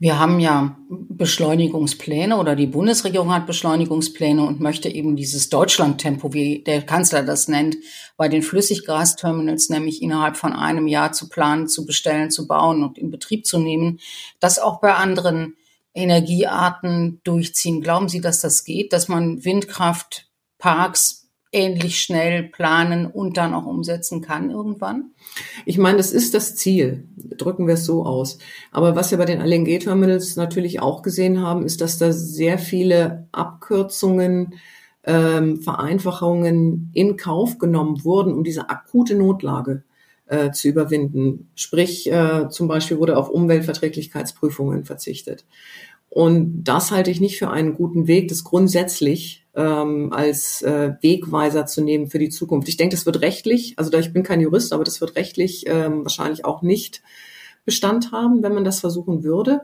Wir 0.00 0.20
haben 0.20 0.38
ja 0.38 0.78
Beschleunigungspläne 0.88 2.36
oder 2.36 2.54
die 2.54 2.68
Bundesregierung 2.68 3.32
hat 3.32 3.48
Beschleunigungspläne 3.48 4.44
und 4.44 4.60
möchte 4.60 4.88
eben 4.88 5.16
dieses 5.16 5.48
Deutschlandtempo, 5.48 6.32
wie 6.32 6.62
der 6.62 6.82
Kanzler 6.82 7.24
das 7.24 7.48
nennt, 7.48 7.76
bei 8.16 8.28
den 8.28 8.42
Flüssiggasterminals, 8.42 9.70
nämlich 9.70 10.00
innerhalb 10.00 10.36
von 10.36 10.52
einem 10.52 10.86
Jahr 10.86 11.10
zu 11.10 11.28
planen, 11.28 11.66
zu 11.66 11.84
bestellen, 11.84 12.30
zu 12.30 12.46
bauen 12.46 12.84
und 12.84 12.96
in 12.96 13.10
Betrieb 13.10 13.44
zu 13.44 13.58
nehmen, 13.58 13.98
das 14.38 14.60
auch 14.60 14.80
bei 14.80 14.94
anderen 14.94 15.56
Energiearten 15.94 17.20
durchziehen. 17.24 17.82
Glauben 17.82 18.08
Sie, 18.08 18.20
dass 18.20 18.40
das 18.40 18.62
geht, 18.62 18.92
dass 18.92 19.08
man 19.08 19.44
Windkraftparks 19.44 21.17
ähnlich 21.52 22.00
schnell 22.00 22.44
planen 22.44 23.06
und 23.06 23.36
dann 23.36 23.54
auch 23.54 23.66
umsetzen 23.66 24.20
kann 24.20 24.50
irgendwann? 24.50 25.12
Ich 25.64 25.78
meine, 25.78 25.96
das 25.96 26.12
ist 26.12 26.34
das 26.34 26.56
Ziel. 26.56 27.08
Drücken 27.16 27.66
wir 27.66 27.74
es 27.74 27.84
so 27.84 28.04
aus. 28.04 28.38
Aber 28.70 28.96
was 28.96 29.10
wir 29.10 29.18
bei 29.18 29.24
den 29.24 29.40
LNG-Terminals 29.40 30.36
natürlich 30.36 30.80
auch 30.80 31.02
gesehen 31.02 31.40
haben, 31.40 31.64
ist, 31.64 31.80
dass 31.80 31.98
da 31.98 32.12
sehr 32.12 32.58
viele 32.58 33.28
Abkürzungen, 33.32 34.54
ähm, 35.04 35.60
Vereinfachungen 35.62 36.90
in 36.92 37.16
Kauf 37.16 37.58
genommen 37.58 38.04
wurden, 38.04 38.34
um 38.34 38.44
diese 38.44 38.68
akute 38.68 39.14
Notlage 39.14 39.84
äh, 40.26 40.50
zu 40.50 40.68
überwinden. 40.68 41.50
Sprich, 41.54 42.10
äh, 42.12 42.48
zum 42.50 42.68
Beispiel 42.68 42.98
wurde 42.98 43.16
auf 43.16 43.30
Umweltverträglichkeitsprüfungen 43.30 44.84
verzichtet. 44.84 45.46
Und 46.10 46.64
das 46.64 46.90
halte 46.90 47.10
ich 47.10 47.20
nicht 47.20 47.38
für 47.38 47.50
einen 47.50 47.74
guten 47.74 48.06
Weg, 48.06 48.28
das 48.28 48.44
grundsätzlich 48.44 49.46
ähm, 49.58 50.12
als 50.12 50.62
äh, 50.62 50.94
Wegweiser 51.02 51.66
zu 51.66 51.82
nehmen 51.82 52.06
für 52.06 52.20
die 52.20 52.30
Zukunft. 52.30 52.68
Ich 52.68 52.76
denke, 52.76 52.94
das 52.94 53.06
wird 53.06 53.20
rechtlich, 53.20 53.74
also 53.76 53.90
da 53.90 53.98
ich 53.98 54.12
bin 54.12 54.22
kein 54.22 54.40
Jurist, 54.40 54.72
aber 54.72 54.84
das 54.84 55.00
wird 55.00 55.16
rechtlich 55.16 55.64
ähm, 55.66 56.04
wahrscheinlich 56.04 56.44
auch 56.44 56.62
nicht 56.62 57.02
Bestand 57.64 58.12
haben, 58.12 58.42
wenn 58.42 58.54
man 58.54 58.64
das 58.64 58.80
versuchen 58.80 59.24
würde. 59.24 59.62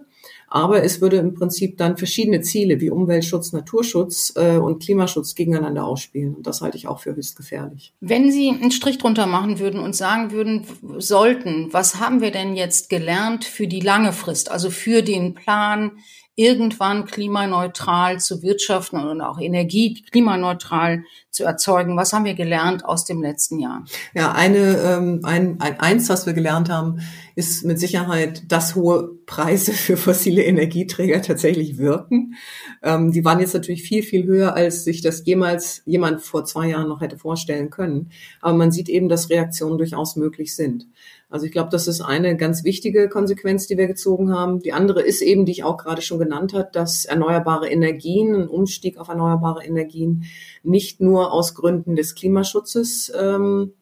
Aber 0.49 0.83
es 0.83 1.01
würde 1.01 1.17
im 1.17 1.35
Prinzip 1.35 1.79
dann 1.79 1.97
verschiedene 1.97 2.43
Ziele 2.43 2.81
wie 2.81 2.91
Umweltschutz, 2.91 3.53
Naturschutz 3.53 4.35
äh, 4.37 4.57
und 4.57 4.83
Klimaschutz 4.83 5.35
gegeneinander 5.35 5.87
ausspielen. 5.87 6.35
Und 6.35 6.47
das 6.47 6.61
halte 6.61 6.77
ich 6.77 6.87
auch 6.87 7.01
für 7.01 7.17
höchst 7.17 7.37
gefährlich. 7.37 7.95
Wenn 8.01 8.31
Sie 8.31 8.51
einen 8.51 8.71
Strich 8.73 8.99
drunter 8.99 9.27
machen 9.27 9.59
würden 9.59 9.81
und 9.81 9.97
sagen 9.97 10.33
würden, 10.33 10.67
sollten, 10.99 11.69
was 11.73 11.99
haben 11.99 12.21
wir 12.21 12.31
denn 12.31 12.55
jetzt 12.57 12.91
gelernt 12.91 13.45
für 13.45 13.67
die 13.67 13.81
lange 13.81 14.13
Frist, 14.13 14.51
also 14.51 14.71
für 14.71 15.03
den 15.03 15.35
Plan, 15.35 15.93
irgendwann 16.37 17.05
klimaneutral 17.05 18.19
zu 18.19 18.43
wirtschaften 18.43 18.97
und 18.97 19.21
auch 19.21 19.41
Energie 19.41 20.03
klimaneutral 20.11 21.05
zu 21.31 21.45
erzeugen. 21.45 21.97
Was 21.97 22.13
haben 22.13 22.25
wir 22.25 22.35
gelernt 22.35 22.85
aus 22.85 23.05
dem 23.05 23.23
letzten 23.23 23.59
Jahr? 23.59 23.85
Ja, 24.15 24.33
eine, 24.33 24.79
ähm, 24.79 25.21
ein, 25.23 25.61
ein, 25.61 25.81
eins, 25.81 26.09
was 26.09 26.27
wir 26.27 26.33
gelernt 26.33 26.71
haben, 26.71 27.01
ist 27.37 27.65
mit 27.65 27.79
Sicherheit, 27.79 28.51
dass 28.51 28.75
hohe 28.75 29.11
Preise 29.27 29.73
für 29.73 29.97
fossile 29.97 30.43
Energieträger 30.43 31.23
tatsächlich 31.23 31.79
wirken. 31.79 32.35
Ähm, 32.83 33.13
die 33.13 33.25
waren 33.25 33.41
jetzt 33.41 33.55
natürlich 33.55 33.83
viel, 33.83 34.03
viel 34.03 34.25
höher, 34.25 34.55
als 34.55 34.85
sich 34.85 35.03
das 35.03 35.25
jemals 35.27 35.83
jemand 35.85 36.23
vor 36.23 36.45
zwei 36.45 36.69
Jahren 36.69 36.89
noch 36.89 37.01
hätte 37.01 37.19
vorstellen 37.19 37.71
können. 37.71 38.11
Aber 38.41 38.57
man 38.57 38.73
sieht 38.73 38.89
eben, 38.89 39.09
dass 39.09 39.31
Reaktionen 39.31 39.79
durchaus 39.79 40.17
möglich 40.17 40.55
sind. 40.55 40.87
Also 41.35 41.47
ich 41.47 41.53
glaube, 41.53 41.71
das 41.71 41.89
ist 41.89 42.01
eine 42.01 42.37
ganz 42.37 42.63
wichtige 42.63 43.09
Konsequenz, 43.09 43.67
die 43.67 43.77
wir 43.77 43.89
gezogen 43.89 44.33
haben. 44.33 44.61
Die 44.61 44.73
andere 44.73 45.03
ist 45.03 45.21
eben, 45.21 45.45
die 45.45 45.51
ich 45.51 45.65
auch 45.65 45.79
gerade 45.79 46.01
schon 46.01 46.21
genannt 46.21 46.53
hat, 46.55 46.77
dass 46.77 47.07
erneuerbare 47.07 47.69
Energien, 47.69 48.37
ein 48.37 48.47
Umstieg 48.47 48.99
auf 48.99 49.09
erneuerbare 49.09 49.65
Energien 49.65 50.27
nicht 50.63 51.01
nur 51.01 51.33
aus 51.33 51.57
Gründen 51.57 51.97
des 51.97 52.15
Klimaschutzes 52.15 53.13
ähm, 53.21 53.73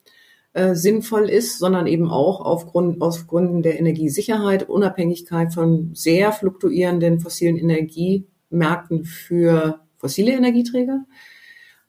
äh, 0.55 0.75
sinnvoll 0.75 1.29
ist, 1.29 1.59
sondern 1.59 1.87
eben 1.87 2.09
auch 2.09 2.41
aufgrund, 2.41 3.03
aus 3.03 3.27
Gründen 3.27 3.61
der 3.61 3.79
Energiesicherheit, 3.79 4.67
Unabhängigkeit 4.67 5.53
von 5.53 5.91
sehr 5.93 6.33
fluktuierenden 6.33 7.21
fossilen 7.21 7.59
Energiemärkten 7.59 9.05
für 9.05 9.81
fossile 9.99 10.33
Energieträger. 10.33 11.05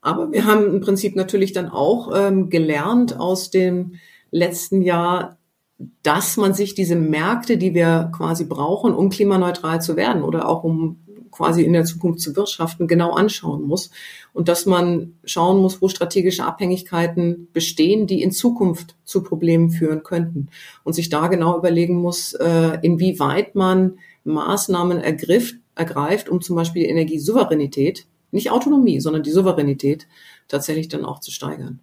Aber 0.02 0.30
wir 0.34 0.44
haben 0.44 0.66
im 0.66 0.82
Prinzip 0.82 1.16
natürlich 1.16 1.54
dann 1.54 1.70
auch 1.70 2.12
ähm, 2.14 2.50
gelernt 2.50 3.18
aus 3.18 3.50
dem 3.50 3.94
letzten 4.30 4.82
Jahr, 4.82 5.38
dass 5.78 6.38
man 6.38 6.54
sich 6.54 6.76
diese 6.76 6.96
Märkte, 6.96 7.58
die 7.58 7.74
wir 7.74 8.12
quasi 8.16 8.46
brauchen, 8.46 8.94
um 8.94 9.10
klimaneutral 9.10 9.82
zu 9.82 9.96
werden 9.96 10.24
oder 10.24 10.48
auch 10.48 10.64
um 10.64 11.00
quasi 11.34 11.64
in 11.64 11.74
der 11.74 11.84
Zukunft 11.84 12.22
zu 12.22 12.36
wirtschaften, 12.36 12.88
genau 12.88 13.14
anschauen 13.14 13.64
muss 13.64 13.90
und 14.34 14.48
dass 14.48 14.66
man 14.66 15.16
schauen 15.24 15.62
muss, 15.62 15.82
wo 15.82 15.88
strategische 15.88 16.46
Abhängigkeiten 16.46 17.50
bestehen, 17.52 18.08
die 18.08 18.22
in 18.22 18.32
Zukunft 18.32 18.96
zu 19.04 19.24
Problemen 19.24 19.72
führen 19.72 20.04
könnten 20.04 20.50
und 20.84 20.94
sich 20.94 21.10
da 21.10 21.28
genau 21.28 21.58
überlegen 21.58 21.96
muss, 21.96 22.34
äh, 22.34 22.78
inwieweit 22.82 23.56
man 23.56 23.98
Maßnahmen 24.24 25.00
ergriff, 25.00 25.56
ergreift, 25.76 26.30
um 26.30 26.42
zum 26.42 26.56
Beispiel 26.56 26.84
die 26.84 26.90
Energiesouveränität, 26.90 28.06
nicht 28.32 28.52
Autonomie, 28.52 29.00
sondern 29.00 29.24
die 29.24 29.32
Souveränität 29.32 30.08
tatsächlich 30.48 30.88
dann 30.88 31.06
auch 31.06 31.20
zu 31.20 31.32
steigern. 31.32 31.80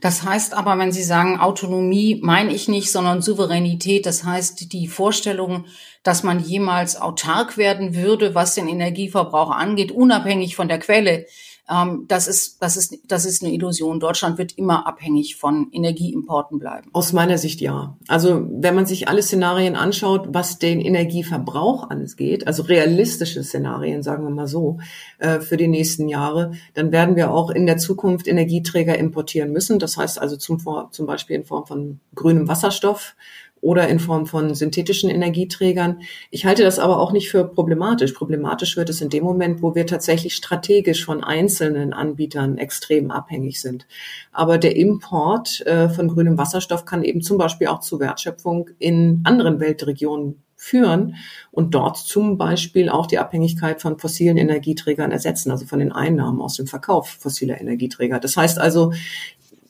Das 0.00 0.22
heißt 0.22 0.54
aber, 0.54 0.78
wenn 0.78 0.92
Sie 0.92 1.02
sagen 1.02 1.40
Autonomie, 1.40 2.20
meine 2.22 2.52
ich 2.52 2.68
nicht, 2.68 2.90
sondern 2.90 3.22
Souveränität. 3.22 4.06
Das 4.06 4.24
heißt 4.24 4.72
die 4.72 4.88
Vorstellung, 4.88 5.66
dass 6.02 6.22
man 6.22 6.40
jemals 6.40 7.00
autark 7.00 7.56
werden 7.56 7.94
würde, 7.94 8.34
was 8.34 8.54
den 8.54 8.68
Energieverbrauch 8.68 9.50
angeht, 9.50 9.92
unabhängig 9.92 10.56
von 10.56 10.68
der 10.68 10.78
Quelle. 10.78 11.26
Ähm, 11.70 12.06
das, 12.08 12.26
ist, 12.26 12.60
das, 12.62 12.76
ist, 12.76 12.98
das 13.06 13.24
ist 13.24 13.42
eine 13.42 13.52
Illusion. 13.52 14.00
Deutschland 14.00 14.38
wird 14.38 14.58
immer 14.58 14.86
abhängig 14.86 15.36
von 15.36 15.68
Energieimporten 15.72 16.58
bleiben. 16.58 16.90
Aus 16.92 17.12
meiner 17.12 17.38
Sicht 17.38 17.60
ja. 17.60 17.96
Also 18.08 18.46
wenn 18.50 18.74
man 18.74 18.86
sich 18.86 19.08
alle 19.08 19.22
Szenarien 19.22 19.76
anschaut, 19.76 20.28
was 20.30 20.58
den 20.58 20.80
Energieverbrauch 20.80 21.88
angeht, 21.88 22.46
also 22.46 22.64
realistische 22.64 23.44
Szenarien, 23.44 24.02
sagen 24.02 24.24
wir 24.24 24.30
mal 24.30 24.48
so, 24.48 24.78
äh, 25.18 25.40
für 25.40 25.56
die 25.56 25.68
nächsten 25.68 26.08
Jahre, 26.08 26.52
dann 26.74 26.90
werden 26.90 27.14
wir 27.14 27.30
auch 27.30 27.50
in 27.50 27.66
der 27.66 27.78
Zukunft 27.78 28.26
Energieträger 28.26 28.98
importieren 28.98 29.52
müssen. 29.52 29.78
Das 29.78 29.96
heißt 29.96 30.20
also 30.20 30.36
zum, 30.36 30.58
zum 30.90 31.06
Beispiel 31.06 31.36
in 31.36 31.44
Form 31.44 31.66
von 31.66 32.00
grünem 32.14 32.48
Wasserstoff 32.48 33.14
oder 33.60 33.88
in 33.88 33.98
Form 33.98 34.26
von 34.26 34.54
synthetischen 34.54 35.10
Energieträgern. 35.10 36.00
Ich 36.30 36.46
halte 36.46 36.62
das 36.62 36.78
aber 36.78 36.98
auch 36.98 37.12
nicht 37.12 37.30
für 37.30 37.44
problematisch. 37.44 38.12
Problematisch 38.12 38.76
wird 38.76 38.88
es 38.88 39.00
in 39.00 39.10
dem 39.10 39.24
Moment, 39.24 39.62
wo 39.62 39.74
wir 39.74 39.86
tatsächlich 39.86 40.34
strategisch 40.34 41.04
von 41.04 41.22
einzelnen 41.22 41.92
Anbietern 41.92 42.58
extrem 42.58 43.10
abhängig 43.10 43.60
sind. 43.60 43.86
Aber 44.32 44.58
der 44.58 44.76
Import 44.76 45.64
äh, 45.66 45.88
von 45.88 46.08
grünem 46.08 46.38
Wasserstoff 46.38 46.84
kann 46.84 47.04
eben 47.04 47.22
zum 47.22 47.38
Beispiel 47.38 47.66
auch 47.66 47.80
zu 47.80 48.00
Wertschöpfung 48.00 48.70
in 48.78 49.20
anderen 49.24 49.60
Weltregionen 49.60 50.42
führen 50.56 51.16
und 51.50 51.74
dort 51.74 51.96
zum 51.96 52.36
Beispiel 52.36 52.90
auch 52.90 53.06
die 53.06 53.18
Abhängigkeit 53.18 53.80
von 53.80 53.98
fossilen 53.98 54.36
Energieträgern 54.36 55.10
ersetzen, 55.10 55.50
also 55.50 55.64
von 55.64 55.78
den 55.78 55.90
Einnahmen 55.90 56.42
aus 56.42 56.56
dem 56.56 56.66
Verkauf 56.66 57.08
fossiler 57.08 57.58
Energieträger. 57.58 58.20
Das 58.20 58.36
heißt 58.36 58.58
also, 58.58 58.92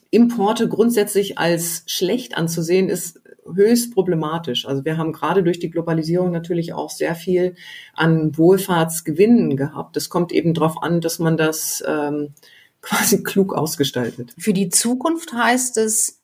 Importe 0.09 0.67
grundsätzlich 0.67 1.37
als 1.37 1.83
schlecht 1.87 2.37
anzusehen, 2.37 2.89
ist 2.89 3.20
höchst 3.53 3.93
problematisch. 3.93 4.67
Also 4.67 4.85
wir 4.85 4.97
haben 4.97 5.13
gerade 5.13 5.43
durch 5.43 5.59
die 5.59 5.69
Globalisierung 5.69 6.31
natürlich 6.31 6.73
auch 6.73 6.89
sehr 6.89 7.15
viel 7.15 7.55
an 7.93 8.37
Wohlfahrtsgewinnen 8.37 9.57
gehabt. 9.57 9.97
Es 9.97 10.09
kommt 10.09 10.31
eben 10.31 10.53
darauf 10.53 10.81
an, 10.81 11.01
dass 11.01 11.19
man 11.19 11.37
das 11.37 11.83
ähm, 11.87 12.33
quasi 12.81 13.23
klug 13.23 13.53
ausgestaltet. 13.53 14.33
Für 14.37 14.53
die 14.53 14.69
Zukunft 14.69 15.33
heißt 15.33 15.77
es 15.77 16.21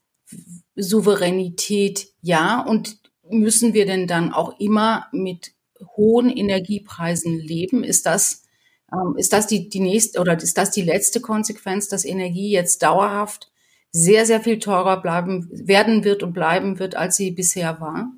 Souveränität 0.76 2.08
ja. 2.22 2.62
Und 2.62 2.98
müssen 3.30 3.74
wir 3.74 3.86
denn 3.86 4.08
dann 4.08 4.34
auch 4.34 4.60
immer 4.60 5.08
mit 5.12 5.54
hohen 5.96 6.30
Energiepreisen 6.30 7.38
leben? 7.38 7.84
Ist 7.84 8.06
das 8.06 8.44
ähm, 8.92 9.16
ist 9.18 9.34
das 9.34 9.48
die, 9.48 9.70
die 9.70 9.80
nächste 9.80 10.20
oder 10.20 10.38
ist 10.42 10.58
das 10.58 10.72
die 10.72 10.82
letzte 10.82 11.22
Konsequenz, 11.22 11.88
dass 11.90 12.06
Energie 12.06 12.52
jetzt 12.52 12.84
dauerhaft 12.84 13.52
sehr, 13.98 14.26
sehr 14.26 14.42
viel 14.42 14.60
teurer 14.60 15.02
bleiben, 15.02 15.50
werden 15.52 16.04
wird 16.04 16.22
und 16.22 16.34
bleiben 16.34 16.78
wird, 16.78 16.96
als 16.96 17.18
sie 17.18 17.32
bisher 17.32 17.82
war? 17.82 18.12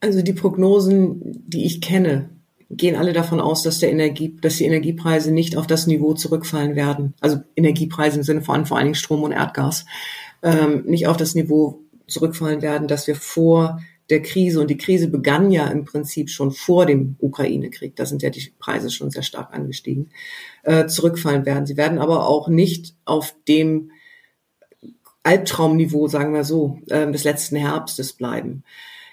Also 0.00 0.22
die 0.22 0.32
Prognosen, 0.32 1.42
die 1.46 1.66
ich 1.66 1.80
kenne, 1.80 2.30
gehen 2.70 2.96
alle 2.96 3.12
davon 3.12 3.40
aus, 3.40 3.62
dass 3.62 3.80
der 3.80 3.90
Energie, 3.90 4.36
dass 4.40 4.56
die 4.56 4.64
Energiepreise 4.64 5.30
nicht 5.30 5.56
auf 5.56 5.66
das 5.66 5.86
Niveau 5.86 6.14
zurückfallen 6.14 6.74
werden. 6.74 7.14
Also 7.20 7.40
Energiepreise 7.54 8.18
im 8.18 8.22
Sinne 8.22 8.42
von 8.42 8.64
vor 8.64 8.78
allen 8.78 8.86
Dingen 8.86 8.94
Strom 8.94 9.22
und 9.22 9.32
Erdgas, 9.32 9.84
ähm, 10.42 10.84
nicht 10.86 11.06
auf 11.06 11.16
das 11.16 11.34
Niveau 11.34 11.80
zurückfallen 12.06 12.62
werden, 12.62 12.88
dass 12.88 13.06
wir 13.06 13.14
vor 13.14 13.80
der 14.08 14.22
Krise, 14.22 14.60
und 14.60 14.70
die 14.70 14.78
Krise 14.78 15.08
begann 15.08 15.50
ja 15.50 15.66
im 15.66 15.84
Prinzip 15.84 16.30
schon 16.30 16.50
vor 16.50 16.86
dem 16.86 17.16
Ukraine-Krieg, 17.18 17.94
da 17.96 18.06
sind 18.06 18.22
ja 18.22 18.30
die 18.30 18.52
Preise 18.58 18.90
schon 18.90 19.10
sehr 19.10 19.22
stark 19.22 19.52
angestiegen, 19.52 20.08
äh, 20.62 20.86
zurückfallen 20.86 21.44
werden. 21.44 21.66
Sie 21.66 21.76
werden 21.76 21.98
aber 21.98 22.26
auch 22.26 22.48
nicht 22.48 22.94
auf 23.04 23.34
dem 23.48 23.90
Albtraumniveau, 25.28 26.08
sagen 26.08 26.32
wir 26.32 26.42
so, 26.42 26.78
äh, 26.88 27.10
des 27.10 27.24
letzten 27.24 27.56
Herbstes 27.56 28.14
bleiben. 28.14 28.64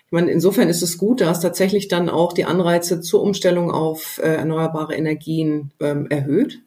Ich 0.06 0.12
meine, 0.12 0.32
insofern 0.32 0.70
ist 0.70 0.82
es 0.82 0.98
gut, 0.98 1.20
dass 1.20 1.42
tatsächlich 1.42 1.90
dann 1.90 2.10
auch 2.10 2.32
die 2.32 2.46
Anreize 2.46 3.02
zur 3.02 3.22
Umstellung 3.22 3.70
auf 3.70 4.20
äh, 4.24 4.36
erneuerbare 4.36 4.96
Energien 4.96 5.72
ähm, 5.82 6.08
erhöht 6.10 6.62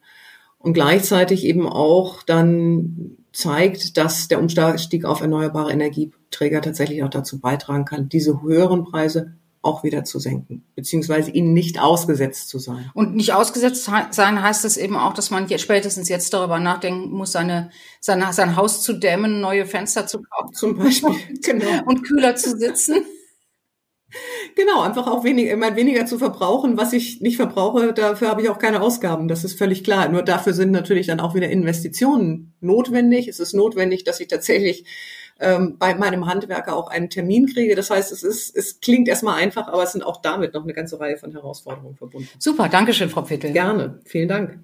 und 0.58 0.74
gleichzeitig 0.74 1.46
eben 1.46 1.66
auch 1.66 2.22
dann 2.22 3.16
zeigt, 3.32 3.96
dass 3.96 4.28
der 4.28 4.38
Umstieg 4.38 5.06
auf 5.06 5.22
erneuerbare 5.22 5.72
Energieträger 5.72 6.60
tatsächlich 6.60 7.02
auch 7.02 7.08
dazu 7.08 7.40
beitragen 7.40 7.86
kann, 7.86 8.10
diese 8.10 8.42
höheren 8.42 8.84
Preise 8.84 9.32
auch 9.62 9.82
wieder 9.82 10.04
zu 10.04 10.18
senken, 10.18 10.64
beziehungsweise 10.74 11.30
ihnen 11.30 11.52
nicht 11.52 11.80
ausgesetzt 11.80 12.48
zu 12.48 12.58
sein. 12.58 12.90
Und 12.94 13.14
nicht 13.16 13.32
ausgesetzt 13.32 13.90
sein 14.10 14.42
heißt 14.42 14.64
es 14.64 14.76
eben 14.76 14.96
auch, 14.96 15.14
dass 15.14 15.30
man 15.30 15.48
jetzt, 15.48 15.62
spätestens 15.62 16.08
jetzt 16.08 16.32
darüber 16.32 16.58
nachdenken 16.58 17.10
muss, 17.10 17.32
seine, 17.32 17.70
sein, 18.00 18.24
sein 18.32 18.56
Haus 18.56 18.82
zu 18.82 18.94
dämmen, 18.94 19.40
neue 19.40 19.66
Fenster 19.66 20.06
zu 20.06 20.22
kaufen. 20.22 20.54
Zum 20.54 20.76
Beispiel, 20.76 21.14
genau. 21.42 21.82
Und 21.86 22.02
kühler 22.02 22.36
zu 22.36 22.56
sitzen. 22.56 23.04
Genau, 24.54 24.80
einfach 24.80 25.06
auch 25.06 25.22
weniger, 25.22 25.52
immer 25.52 25.76
weniger 25.76 26.06
zu 26.06 26.18
verbrauchen. 26.18 26.78
Was 26.78 26.94
ich 26.94 27.20
nicht 27.20 27.36
verbrauche, 27.36 27.92
dafür 27.92 28.28
habe 28.28 28.42
ich 28.42 28.48
auch 28.48 28.58
keine 28.58 28.80
Ausgaben. 28.80 29.28
Das 29.28 29.44
ist 29.44 29.58
völlig 29.58 29.84
klar. 29.84 30.08
Nur 30.08 30.22
dafür 30.22 30.54
sind 30.54 30.70
natürlich 30.70 31.08
dann 31.08 31.20
auch 31.20 31.34
wieder 31.34 31.50
Investitionen 31.50 32.54
notwendig. 32.60 33.28
Es 33.28 33.38
ist 33.38 33.52
notwendig, 33.52 34.04
dass 34.04 34.20
ich 34.20 34.28
tatsächlich 34.28 34.86
ähm, 35.40 35.76
bei 35.78 35.94
meinem 35.94 36.26
Handwerker 36.26 36.76
auch 36.76 36.90
einen 36.90 37.10
Termin 37.10 37.46
kriege. 37.46 37.74
Das 37.74 37.90
heißt, 37.90 38.12
es 38.12 38.22
ist, 38.22 38.56
es 38.56 38.80
klingt 38.80 39.08
erstmal 39.08 39.40
einfach, 39.40 39.68
aber 39.68 39.82
es 39.82 39.92
sind 39.92 40.02
auch 40.02 40.20
damit 40.20 40.54
noch 40.54 40.64
eine 40.64 40.72
ganze 40.72 40.98
Reihe 40.98 41.16
von 41.16 41.32
Herausforderungen 41.32 41.96
verbunden. 41.96 42.28
Super, 42.38 42.68
Dankeschön, 42.68 43.08
Frau 43.08 43.22
Pittel. 43.22 43.52
Gerne, 43.52 44.00
vielen 44.04 44.28
Dank. 44.28 44.58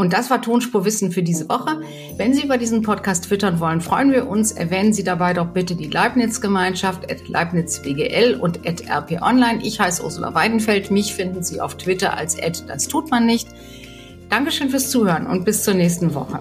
Und 0.00 0.14
das 0.14 0.30
war 0.30 0.40
Tonspurwissen 0.40 1.12
für 1.12 1.22
diese 1.22 1.46
Woche. 1.50 1.82
Wenn 2.16 2.32
Sie 2.32 2.42
über 2.42 2.56
diesen 2.56 2.80
Podcast 2.80 3.24
twittern 3.24 3.60
wollen, 3.60 3.82
freuen 3.82 4.12
wir 4.12 4.28
uns. 4.28 4.50
Erwähnen 4.50 4.94
Sie 4.94 5.04
dabei 5.04 5.34
doch 5.34 5.48
bitte 5.48 5.74
die 5.74 5.88
Leibniz-Gemeinschaft, 5.88 7.12
at 7.12 7.28
LeibnizBGL 7.28 8.38
und 8.40 8.66
at 8.66 8.88
RP 8.88 9.20
Online. 9.20 9.60
Ich 9.62 9.78
heiße 9.78 10.02
Ursula 10.02 10.34
Weidenfeld. 10.34 10.90
Mich 10.90 11.12
finden 11.12 11.42
Sie 11.42 11.60
auf 11.60 11.76
Twitter 11.76 12.16
als 12.16 12.42
at 12.42 12.66
das 12.66 12.88
tut 12.88 13.10
man 13.10 13.26
nicht. 13.26 13.48
Dankeschön 14.30 14.70
fürs 14.70 14.88
Zuhören 14.88 15.26
und 15.26 15.44
bis 15.44 15.64
zur 15.64 15.74
nächsten 15.74 16.14
Woche. 16.14 16.40